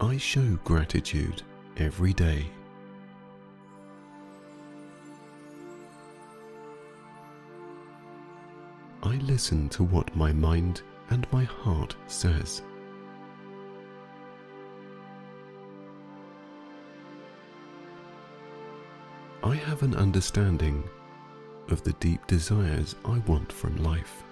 [0.00, 1.42] I show gratitude
[1.76, 2.46] every day.
[9.02, 12.62] I listen to what my mind and my heart says.
[19.42, 20.82] I have an understanding
[21.68, 24.24] of the deep desires I want from life.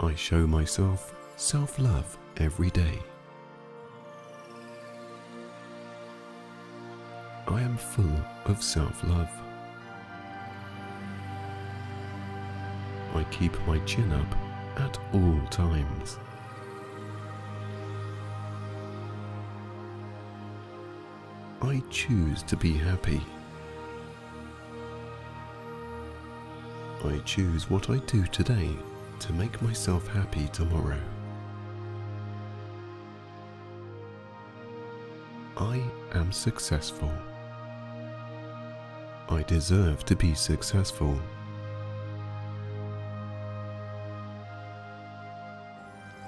[0.00, 3.02] I show myself self love every day.
[7.48, 9.28] I am full of self love.
[13.12, 14.36] I keep my chin up
[14.76, 16.18] at all times.
[21.60, 23.20] I choose to be happy.
[27.04, 28.76] I choose what I do today
[29.20, 31.00] to make myself happy tomorrow.
[35.56, 35.82] I
[36.12, 37.12] am successful.
[39.28, 41.18] I deserve to be successful.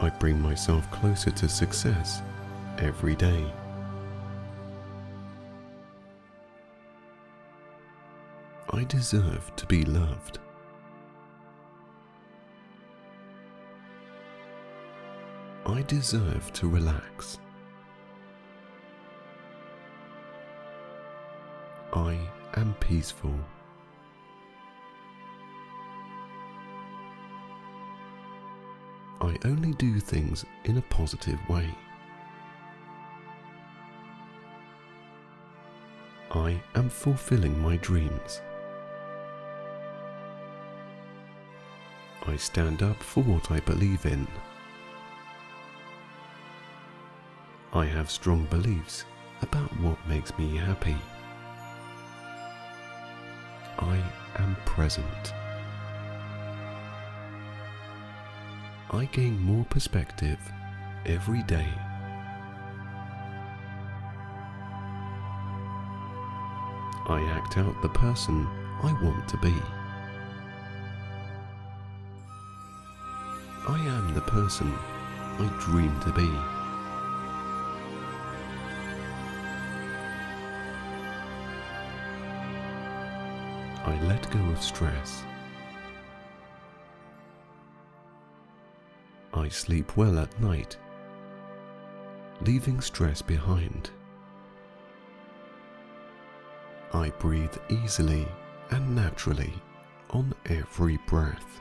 [0.01, 2.23] I bring myself closer to success
[2.79, 3.45] every day.
[8.73, 10.40] I deserve to be loved.
[15.81, 17.39] I deserve to relax.
[21.95, 22.19] I
[22.53, 23.35] am peaceful.
[29.23, 31.75] I only do things in a positive way.
[36.33, 38.43] I am fulfilling my dreams.
[42.27, 44.29] I stand up for what I believe in.
[47.73, 49.05] I have strong beliefs
[49.43, 50.97] about what makes me happy.
[53.79, 54.03] I
[54.39, 55.33] am present.
[58.91, 60.39] I gain more perspective
[61.07, 61.69] every day.
[67.07, 68.49] I act out the person
[68.83, 69.55] I want to be.
[73.69, 74.75] I am the person
[75.39, 76.60] I dream to be.
[83.85, 85.25] I let go of stress.
[89.33, 90.77] I sleep well at night,
[92.43, 93.91] leaving stress behind.
[96.93, 98.27] I breathe easily
[98.71, 99.55] and naturally
[100.11, 101.61] on every breath.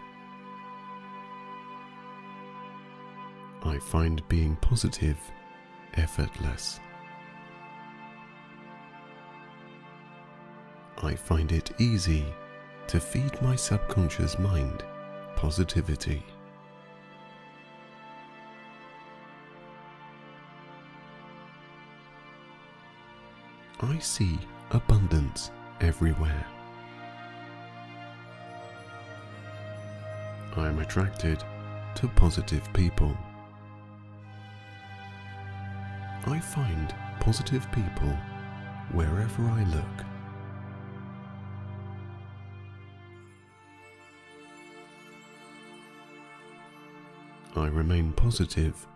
[3.64, 5.20] I find being positive
[5.94, 6.80] effortless.
[11.02, 12.26] I find it easy
[12.88, 14.84] to feed my subconscious mind
[15.38, 16.22] positivity.
[23.80, 24.38] I see
[24.72, 26.46] abundance everywhere.
[30.58, 31.42] I am attracted
[31.96, 33.16] to positive people.
[36.26, 38.14] I find positive people
[38.92, 40.09] wherever I look.
[47.60, 48.88] I remain positive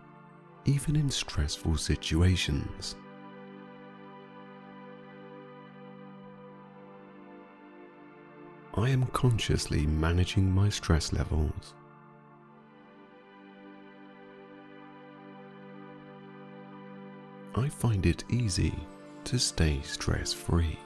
[0.64, 2.96] even in stressful situations.
[8.74, 11.74] I am consciously managing my stress levels.
[17.54, 18.74] I find it easy
[19.24, 20.78] to stay stress free.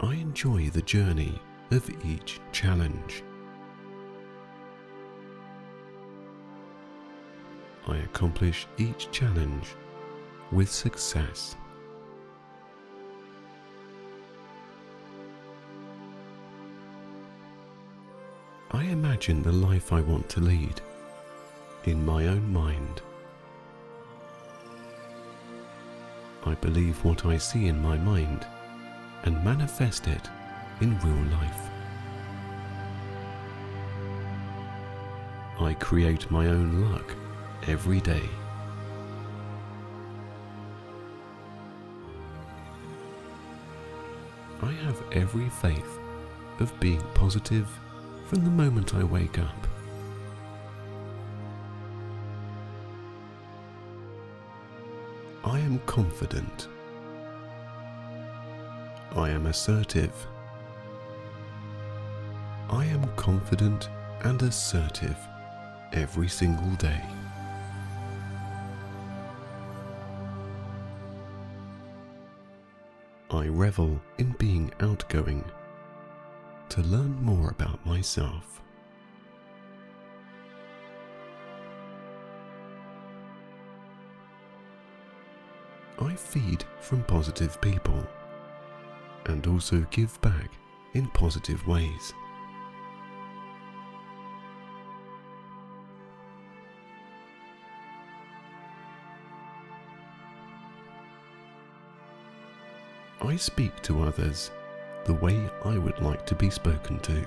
[0.00, 1.40] I enjoy the journey
[1.72, 3.24] of each challenge.
[7.88, 9.68] I accomplish each challenge
[10.50, 11.54] with success.
[18.72, 20.80] I imagine the life I want to lead
[21.84, 23.02] in my own mind.
[26.44, 28.46] I believe what I see in my mind
[29.22, 30.28] and manifest it
[30.80, 31.70] in real life.
[35.60, 37.16] I create my own luck
[37.66, 38.22] every day.
[44.62, 45.98] I have every faith
[46.60, 47.68] of being positive
[48.26, 49.66] from the moment I wake up.
[55.44, 56.68] I am confident.
[59.14, 60.12] I am assertive.
[62.68, 63.88] I am confident
[64.22, 65.16] and assertive
[65.92, 67.02] every single day.
[73.46, 75.44] I revel in being outgoing
[76.68, 78.60] to learn more about myself.
[86.00, 88.04] I feed from positive people
[89.26, 90.50] and also give back
[90.94, 92.14] in positive ways.
[103.26, 104.52] I speak to others
[105.04, 107.26] the way I would like to be spoken to.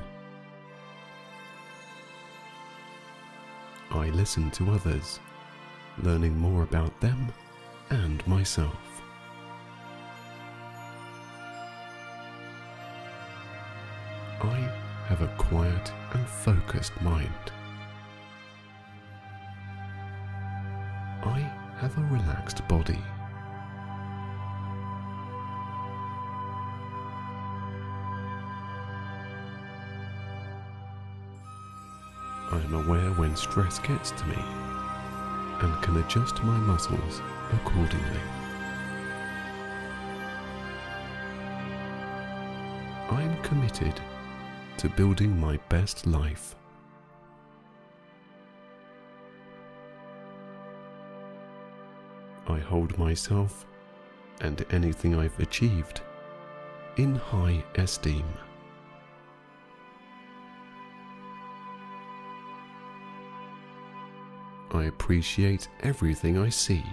[3.91, 5.19] I listen to others,
[6.01, 7.33] learning more about them
[7.89, 8.77] and myself.
[14.41, 14.71] I
[15.07, 17.51] have a quiet and focused mind.
[21.23, 21.39] I
[21.81, 22.99] have a relaxed body.
[32.69, 34.37] Am aware when stress gets to me
[35.61, 37.21] and can adjust my muscles
[37.51, 38.21] accordingly.
[43.09, 43.99] I am committed
[44.77, 46.55] to building my best life.
[52.47, 53.65] I hold myself
[54.41, 56.01] and anything I've achieved
[56.97, 58.25] in high esteem.
[65.09, 66.83] Appreciate everything I see.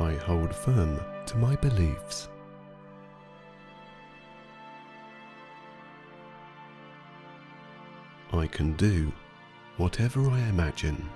[0.00, 2.30] I hold firm to my beliefs.
[8.32, 9.12] I can do
[9.76, 11.06] whatever I imagine.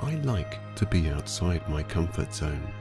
[0.00, 2.72] I like to be outside my comfort zone.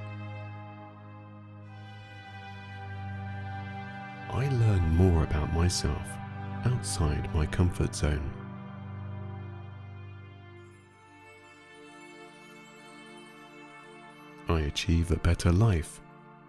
[4.95, 6.07] More about myself
[6.65, 8.31] outside my comfort zone.
[14.47, 15.99] I achieve a better life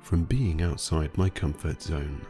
[0.00, 2.20] from being outside my comfort zone.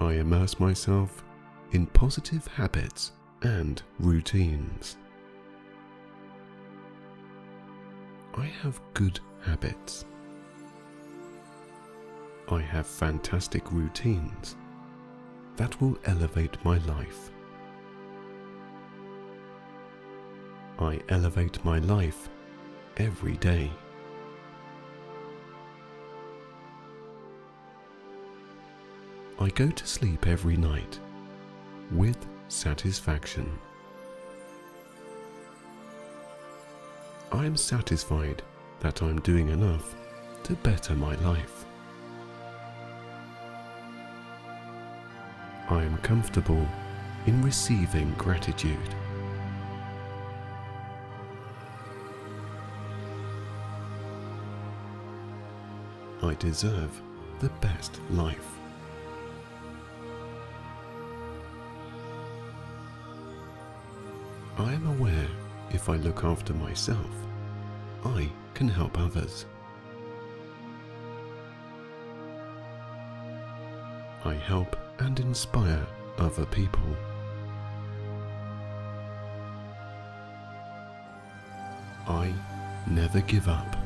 [0.00, 1.22] I immerse myself
[1.72, 3.12] in positive habits
[3.42, 4.96] and routines.
[8.34, 10.06] I have good habits.
[12.50, 14.56] I have fantastic routines
[15.56, 17.30] that will elevate my life.
[20.78, 22.30] I elevate my life
[22.96, 23.70] every day.
[29.38, 30.98] I go to sleep every night
[31.90, 33.58] with satisfaction.
[37.34, 38.42] I am satisfied
[38.80, 39.94] that I'm doing enough
[40.42, 41.64] to better my life.
[45.70, 46.68] I am comfortable
[47.24, 48.76] in receiving gratitude.
[56.22, 57.00] I deserve
[57.40, 58.58] the best life.
[64.58, 65.28] I am aware
[65.72, 67.10] if I look after myself,
[68.04, 69.46] I can help others.
[74.24, 75.86] I help and inspire
[76.18, 76.96] other people.
[82.06, 82.32] I
[82.86, 83.76] never give up.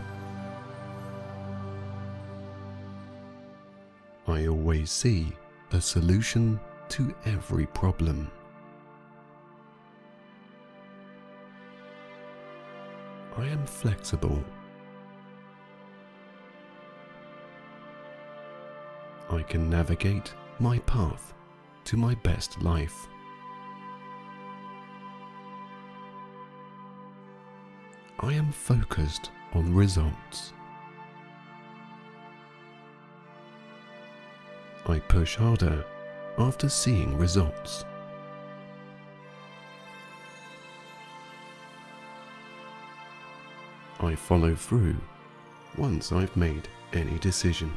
[4.26, 5.32] I always see
[5.72, 6.58] a solution
[6.90, 8.30] to every problem.
[13.66, 14.42] Flexible.
[19.28, 21.34] I can navigate my path
[21.84, 23.08] to my best life.
[28.20, 30.52] I am focused on results.
[34.86, 35.84] I push harder
[36.38, 37.84] after seeing results.
[44.06, 44.94] I follow through
[45.76, 47.74] once I've made any decision.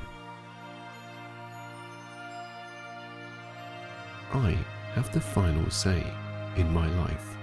[4.31, 4.55] I
[4.93, 6.03] have the final say
[6.55, 7.35] in my life.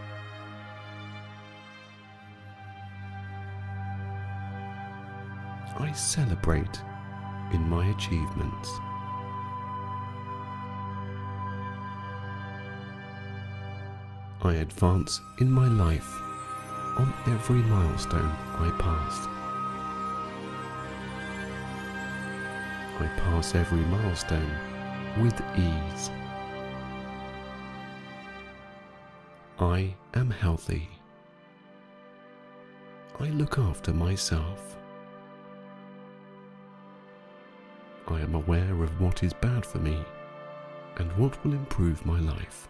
[5.81, 6.81] I celebrate
[7.53, 8.71] in my achievements.
[14.43, 16.26] I advance in my life
[16.97, 19.27] on every milestone I pass.
[22.99, 24.51] I pass every milestone
[25.21, 26.11] with ease.
[29.59, 30.89] I am healthy.
[33.21, 34.77] I look after myself.
[38.09, 40.03] I am aware of what is bad for me
[40.97, 42.69] and what will improve my life.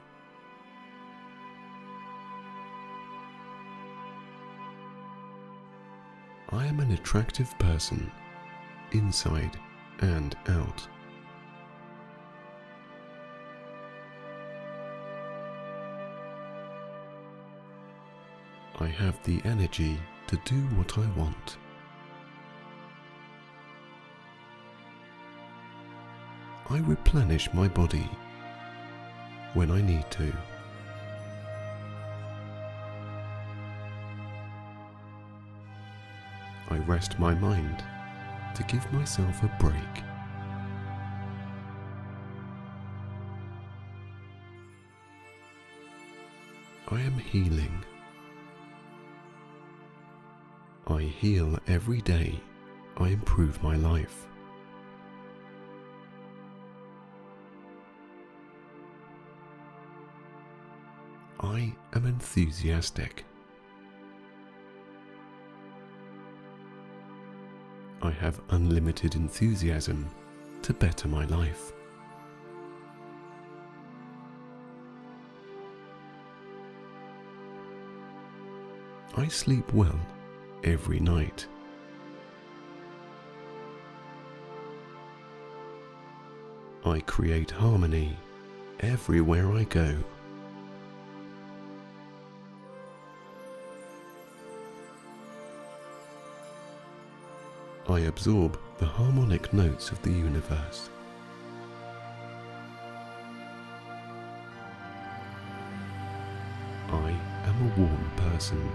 [6.56, 8.10] I am an attractive person,
[8.92, 9.58] inside
[10.00, 10.88] and out.
[18.80, 21.58] I have the energy to do what I want.
[26.70, 28.08] I replenish my body
[29.52, 30.32] when I need to.
[36.86, 37.84] Rest my mind
[38.54, 40.04] to give myself a break.
[46.88, 47.84] I am healing.
[50.86, 52.40] I heal every day.
[52.96, 54.26] I improve my life.
[61.40, 63.24] I am enthusiastic.
[68.06, 70.08] I have unlimited enthusiasm
[70.62, 71.72] to better my life.
[79.16, 79.98] I sleep well
[80.62, 81.48] every night.
[86.84, 88.16] I create harmony
[88.78, 89.96] everywhere I go.
[97.96, 100.90] I absorb the harmonic notes of the universe.
[106.90, 108.70] I am a warm person.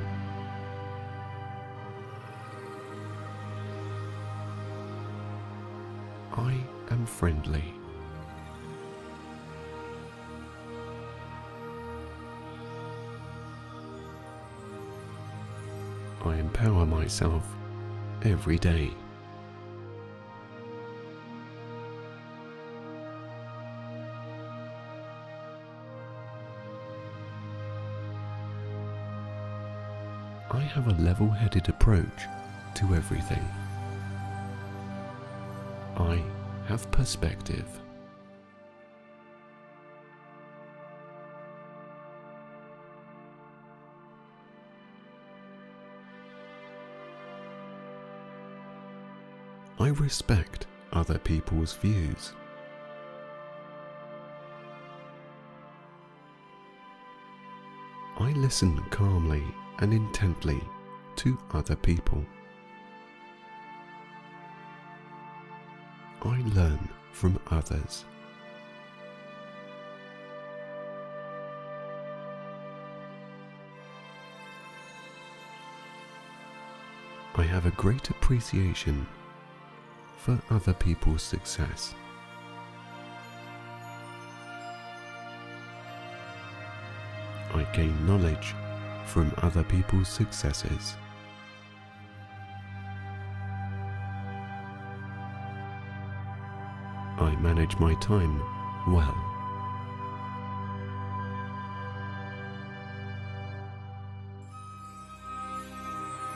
[6.35, 7.76] I am friendly.
[16.26, 17.45] I empower myself
[18.23, 18.91] every day.
[30.73, 32.27] Have a level headed approach
[32.73, 33.45] to everything.
[35.98, 36.23] I
[36.65, 37.68] have perspective.
[49.77, 52.31] I respect other people's views.
[58.18, 59.43] I listen calmly
[59.80, 60.61] and intently
[61.18, 62.23] to other people.
[66.23, 68.06] I learn from others.
[77.35, 79.07] I have a great appreciation
[80.18, 81.95] for other people's success.
[87.53, 88.53] I gain knowledge
[89.05, 90.95] from other people's successes.
[97.17, 98.39] I manage my time
[98.87, 99.31] well.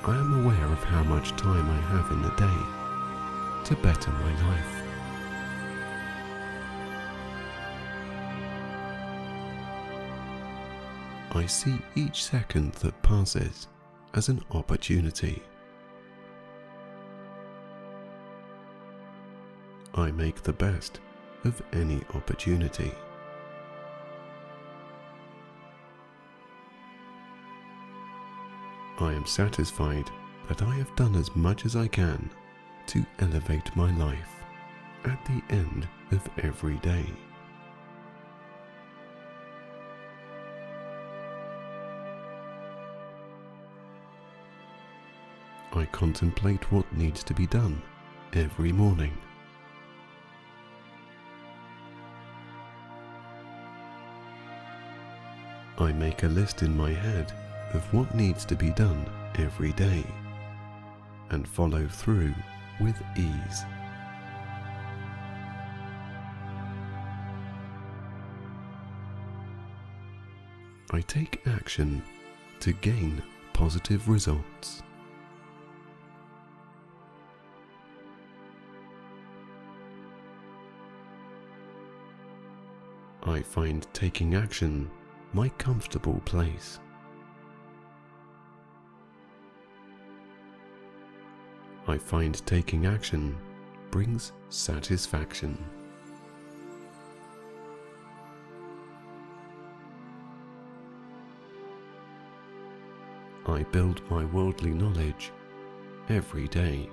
[0.07, 2.85] I am aware of how much time I have in the day
[3.65, 4.85] to better my life.
[11.36, 13.68] I see each second that passes
[14.14, 15.44] as an opportunity.
[19.94, 21.02] I make the best
[21.44, 22.90] of any opportunity.
[28.99, 30.10] I am satisfied
[30.48, 32.30] that I have done as much as I can
[32.88, 34.41] to elevate my life
[35.03, 37.06] at the end of every day.
[45.76, 47.81] I contemplate what needs to be done
[48.31, 49.11] every morning.
[55.77, 57.34] I make a list in my head
[57.73, 59.06] of what needs to be done
[59.38, 60.06] every day
[61.31, 62.34] and follow through
[62.80, 63.65] with ease.
[70.91, 72.02] I take action
[72.61, 73.22] to gain
[73.52, 74.85] positive results.
[83.27, 84.89] I find taking action
[85.34, 86.80] my comfortable place.
[91.88, 93.35] I find taking action
[93.89, 95.57] brings satisfaction.
[103.47, 105.31] I build my worldly knowledge
[106.10, 106.89] every day.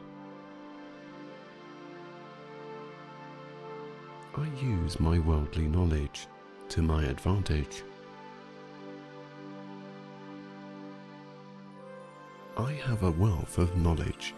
[4.34, 6.26] I use my worldly knowledge
[6.70, 7.82] to my advantage.
[12.56, 14.32] I have a wealth of knowledge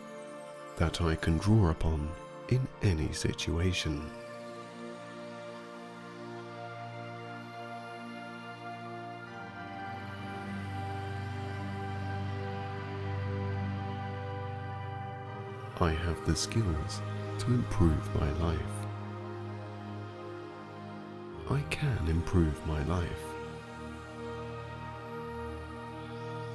[0.78, 2.08] that I can draw upon
[2.48, 4.10] in any situation.
[15.80, 17.00] I have the skills
[17.38, 18.83] to improve my life.
[21.50, 23.10] I can improve my life.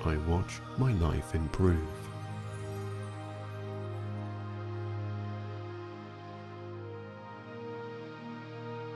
[0.04, 1.78] I watch my life improve.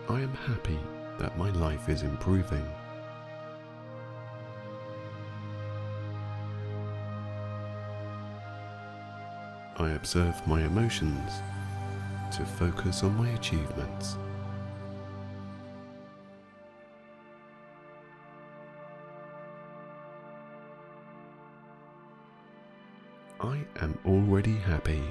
[0.10, 0.80] I am happy
[1.20, 2.68] that my life is improving.
[9.78, 11.32] I observe my emotions
[12.36, 14.18] to focus on my achievements.
[24.14, 25.02] Already happy.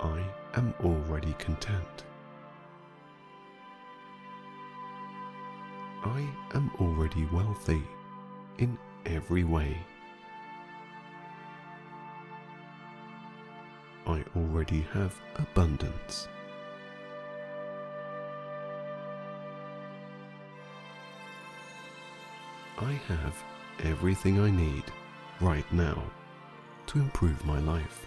[0.00, 0.22] I
[0.54, 2.04] am already content.
[6.04, 7.82] I am already wealthy
[8.58, 9.76] in every way.
[14.06, 16.28] I already have abundance.
[22.84, 23.34] I have
[23.82, 24.84] everything I need
[25.40, 26.02] right now
[26.88, 28.04] to improve my life.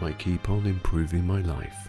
[0.00, 1.88] I keep on improving my life.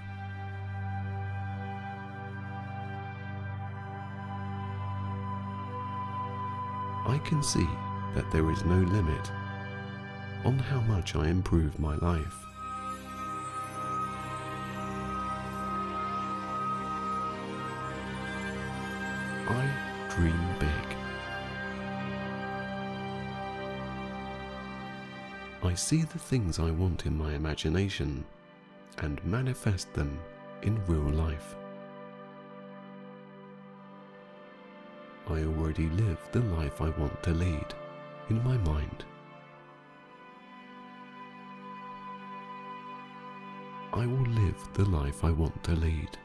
[7.05, 7.67] I can see
[8.15, 9.31] that there is no limit
[10.43, 12.46] on how much I improve my life.
[19.49, 19.69] I
[20.09, 20.97] dream big.
[25.63, 28.25] I see the things I want in my imagination
[28.99, 30.19] and manifest them
[30.61, 31.55] in real life.
[35.29, 37.73] I already live the life I want to lead
[38.29, 39.05] in my mind.
[43.93, 46.17] I will live the life I want to lead.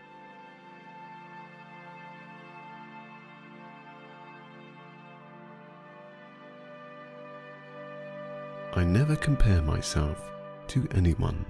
[8.75, 10.31] I never compare myself
[10.69, 11.45] to anyone.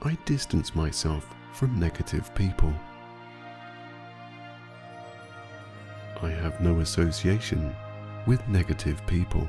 [0.00, 2.72] I distance myself from negative people.
[6.22, 7.74] I have no association
[8.28, 9.48] with negative people.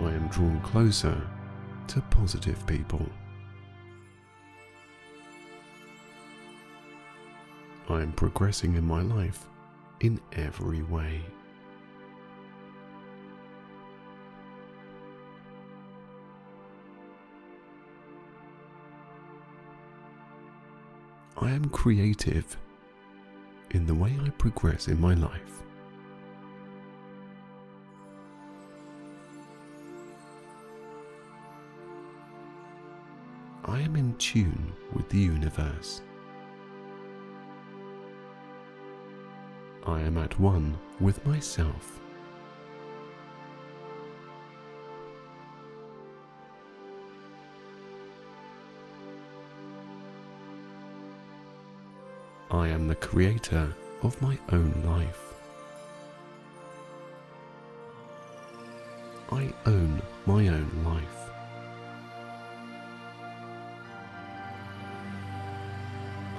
[0.00, 1.20] I am drawn closer
[1.88, 3.04] to positive people.
[7.88, 9.46] I am progressing in my life
[10.00, 11.20] in every way.
[21.36, 22.56] I am creative
[23.72, 25.62] in the way I progress in my life.
[33.66, 36.00] I am in tune with the universe.
[39.86, 42.00] I am at one with myself.
[52.50, 55.34] I am the creator of my own life.
[59.30, 61.30] I own my own life.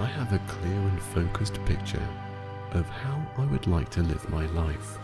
[0.00, 2.08] I have a clear and focused picture
[2.76, 4.98] of how I would like to live my life.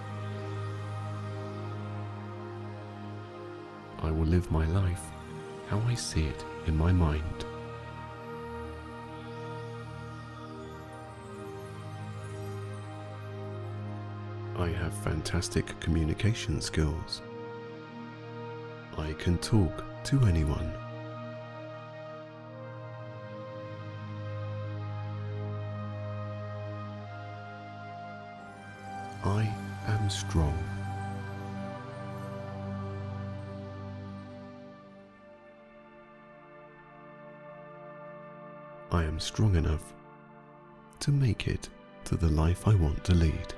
[4.00, 5.02] I will live my life
[5.68, 7.46] how I see it in my mind.
[14.56, 17.22] I have fantastic communication skills.
[18.98, 20.81] I can talk to anyone.
[42.52, 43.54] Life I want to lead.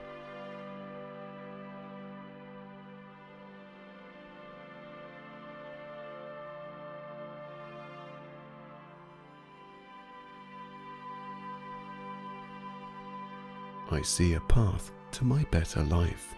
[13.90, 16.34] I see a path to my better life.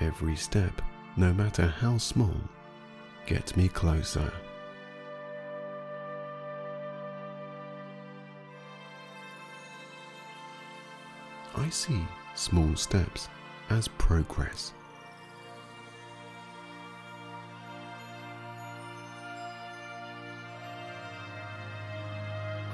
[0.00, 0.80] Every step,
[1.16, 2.36] no matter how small,
[3.26, 4.32] gets me closer.
[11.72, 13.28] See small steps
[13.70, 14.74] as progress.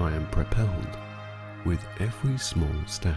[0.01, 0.99] I am propelled
[1.65, 3.15] with every small step.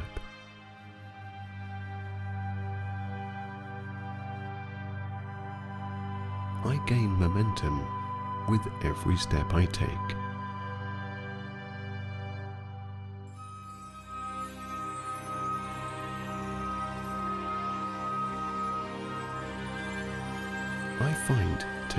[6.64, 7.86] I gain momentum
[8.50, 10.21] with every step I take.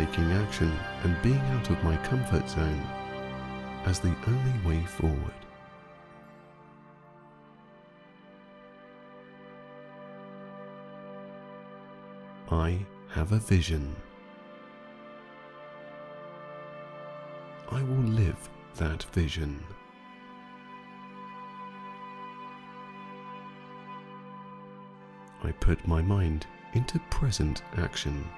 [0.06, 2.82] Taking action and being out of my comfort zone
[3.84, 5.16] as the only way forward.
[12.50, 13.94] I have a vision.
[17.70, 18.48] I will live
[18.78, 19.64] that vision.
[25.44, 28.28] I put my mind into present action.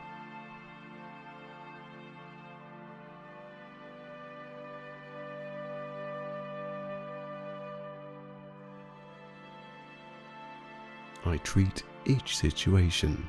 [11.35, 13.29] I treat each situation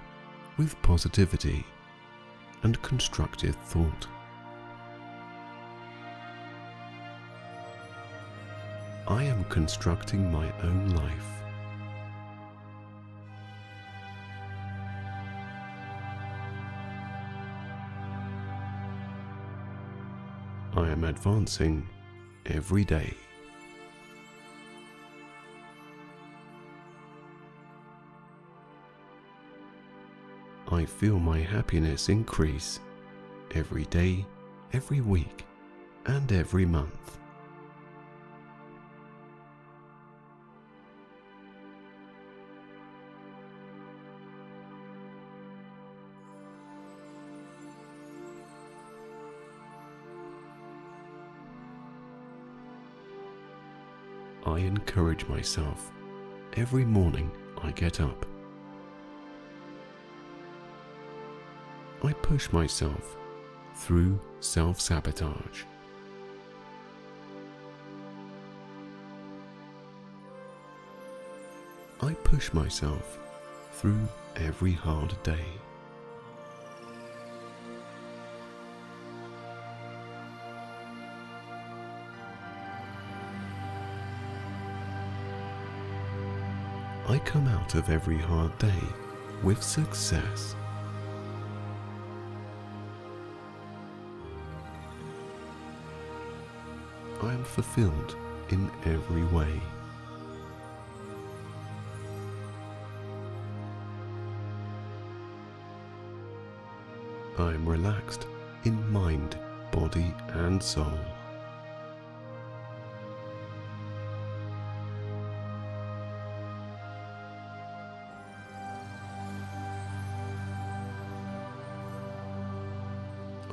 [0.58, 1.66] with positivity
[2.62, 4.08] and constructive thought.
[9.08, 11.32] I am constructing my own life.
[20.76, 21.90] I am advancing
[22.46, 23.16] every day.
[30.76, 32.82] I feel my happiness increase
[33.54, 34.26] every day,
[34.74, 35.46] every week,
[36.06, 37.18] and every month.
[54.46, 55.90] I encourage myself
[56.58, 57.32] every morning
[57.64, 58.26] I get up.
[62.06, 63.18] I push myself
[63.74, 65.64] through self sabotage.
[72.02, 73.18] I push myself
[73.72, 75.46] through every hard day.
[87.08, 88.84] I come out of every hard day
[89.42, 90.56] with success.
[97.46, 98.16] Fulfilled
[98.50, 99.62] in every way.
[107.38, 108.28] I am relaxed
[108.64, 109.38] in mind,
[109.72, 111.00] body, and soul.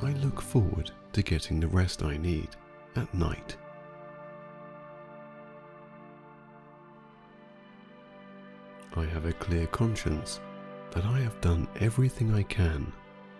[0.01, 2.49] I look forward to getting the rest I need
[2.95, 3.55] at night.
[9.03, 10.39] I have a clear conscience
[10.91, 12.93] that I have done everything I can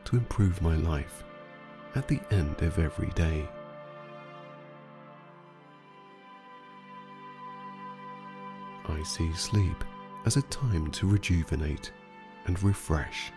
[0.03, 1.23] to improve my life
[1.95, 3.47] at the end of every day.
[8.89, 9.85] I see sleep
[10.25, 11.93] as a time to rejuvenate
[12.45, 13.31] and refresh.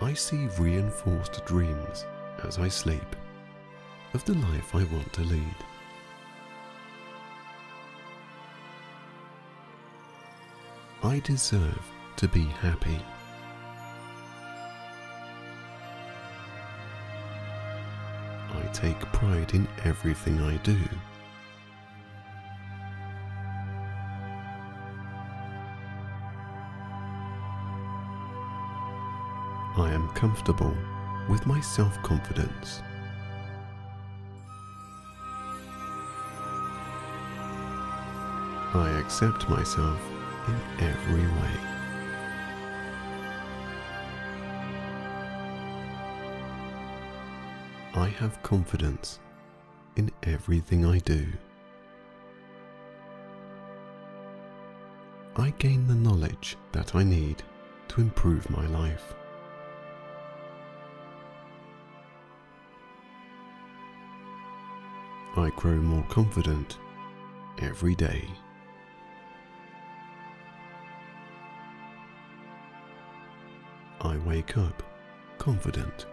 [0.00, 2.06] I see reinforced dreams
[2.44, 3.16] as I sleep
[4.12, 5.56] of the life I want to lead.
[11.14, 12.98] I deserve to be happy.
[18.50, 20.76] I take pride in everything I do.
[29.76, 30.76] I am comfortable
[31.28, 32.82] with my self confidence.
[38.74, 40.00] I accept myself
[40.48, 41.74] in every way.
[47.94, 49.20] I have confidence
[49.96, 51.26] in everything I do.
[55.36, 57.42] I gain the knowledge that I need
[57.88, 59.14] to improve my life.
[65.36, 66.78] I grow more confident
[67.58, 68.28] every day.
[74.24, 74.82] Wake up
[75.38, 76.06] confident.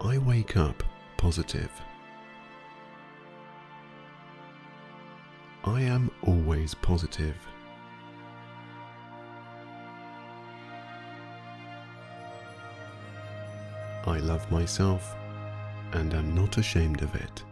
[0.00, 0.82] I wake up
[1.16, 1.70] positive.
[5.64, 7.36] I am always positive.
[14.06, 15.16] I love myself
[15.92, 17.42] and am not ashamed of it.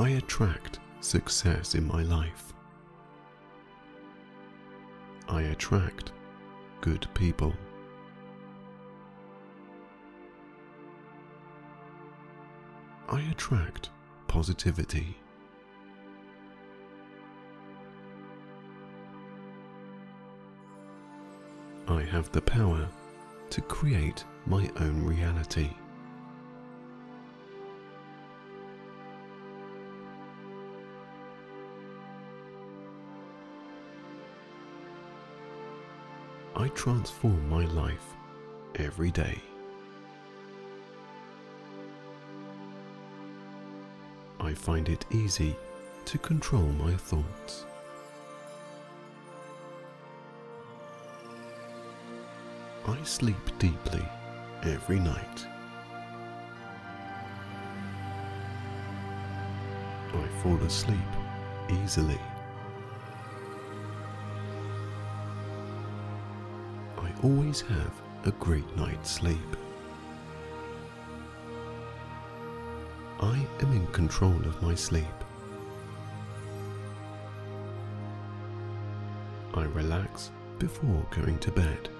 [0.00, 2.54] I attract success in my life.
[5.28, 6.12] I attract
[6.80, 7.52] good people.
[13.10, 13.90] I attract
[14.26, 15.18] positivity.
[21.88, 22.88] I have the power
[23.50, 25.68] to create my own reality.
[36.70, 38.14] Transform my life
[38.76, 39.40] every day.
[44.40, 45.56] I find it easy
[46.06, 47.66] to control my thoughts.
[52.86, 54.04] I sleep deeply
[54.62, 55.46] every night.
[60.12, 60.98] I fall asleep
[61.68, 62.18] easily.
[67.22, 67.92] Always have
[68.24, 69.56] a great night's sleep.
[73.20, 75.04] I am in control of my sleep.
[79.52, 81.90] I relax before going to bed.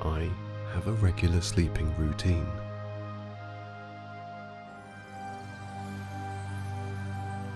[0.00, 0.30] I
[0.72, 2.48] have a regular sleeping routine.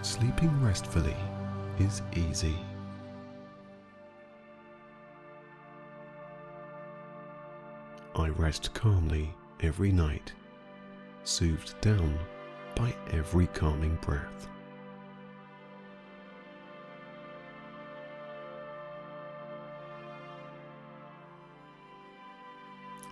[0.03, 1.17] Sleeping restfully
[1.81, 2.57] is easy.
[8.15, 10.33] I rest calmly every night,
[11.25, 12.19] soothed down
[12.77, 14.49] by every calming breath.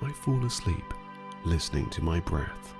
[0.02, 0.94] I fall asleep
[1.44, 2.74] listening to my breath.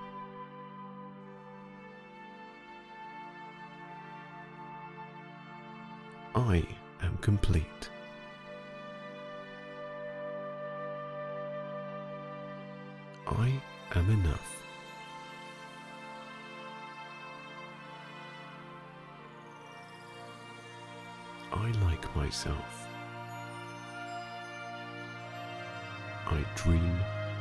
[7.28, 7.90] Complete.
[13.26, 13.60] I
[13.94, 14.50] am enough.
[21.52, 22.88] I like myself.
[26.28, 26.96] I dream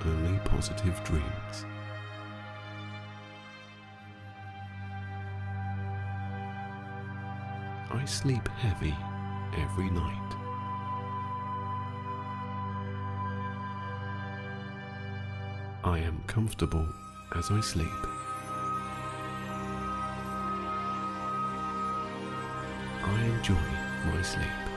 [0.06, 1.66] only positive dreams.
[7.90, 8.94] I sleep heavy
[9.56, 10.36] every night.
[15.84, 16.88] I am comfortable
[17.36, 17.88] as I sleep.
[23.04, 23.56] I enjoy
[24.06, 24.77] my sleep.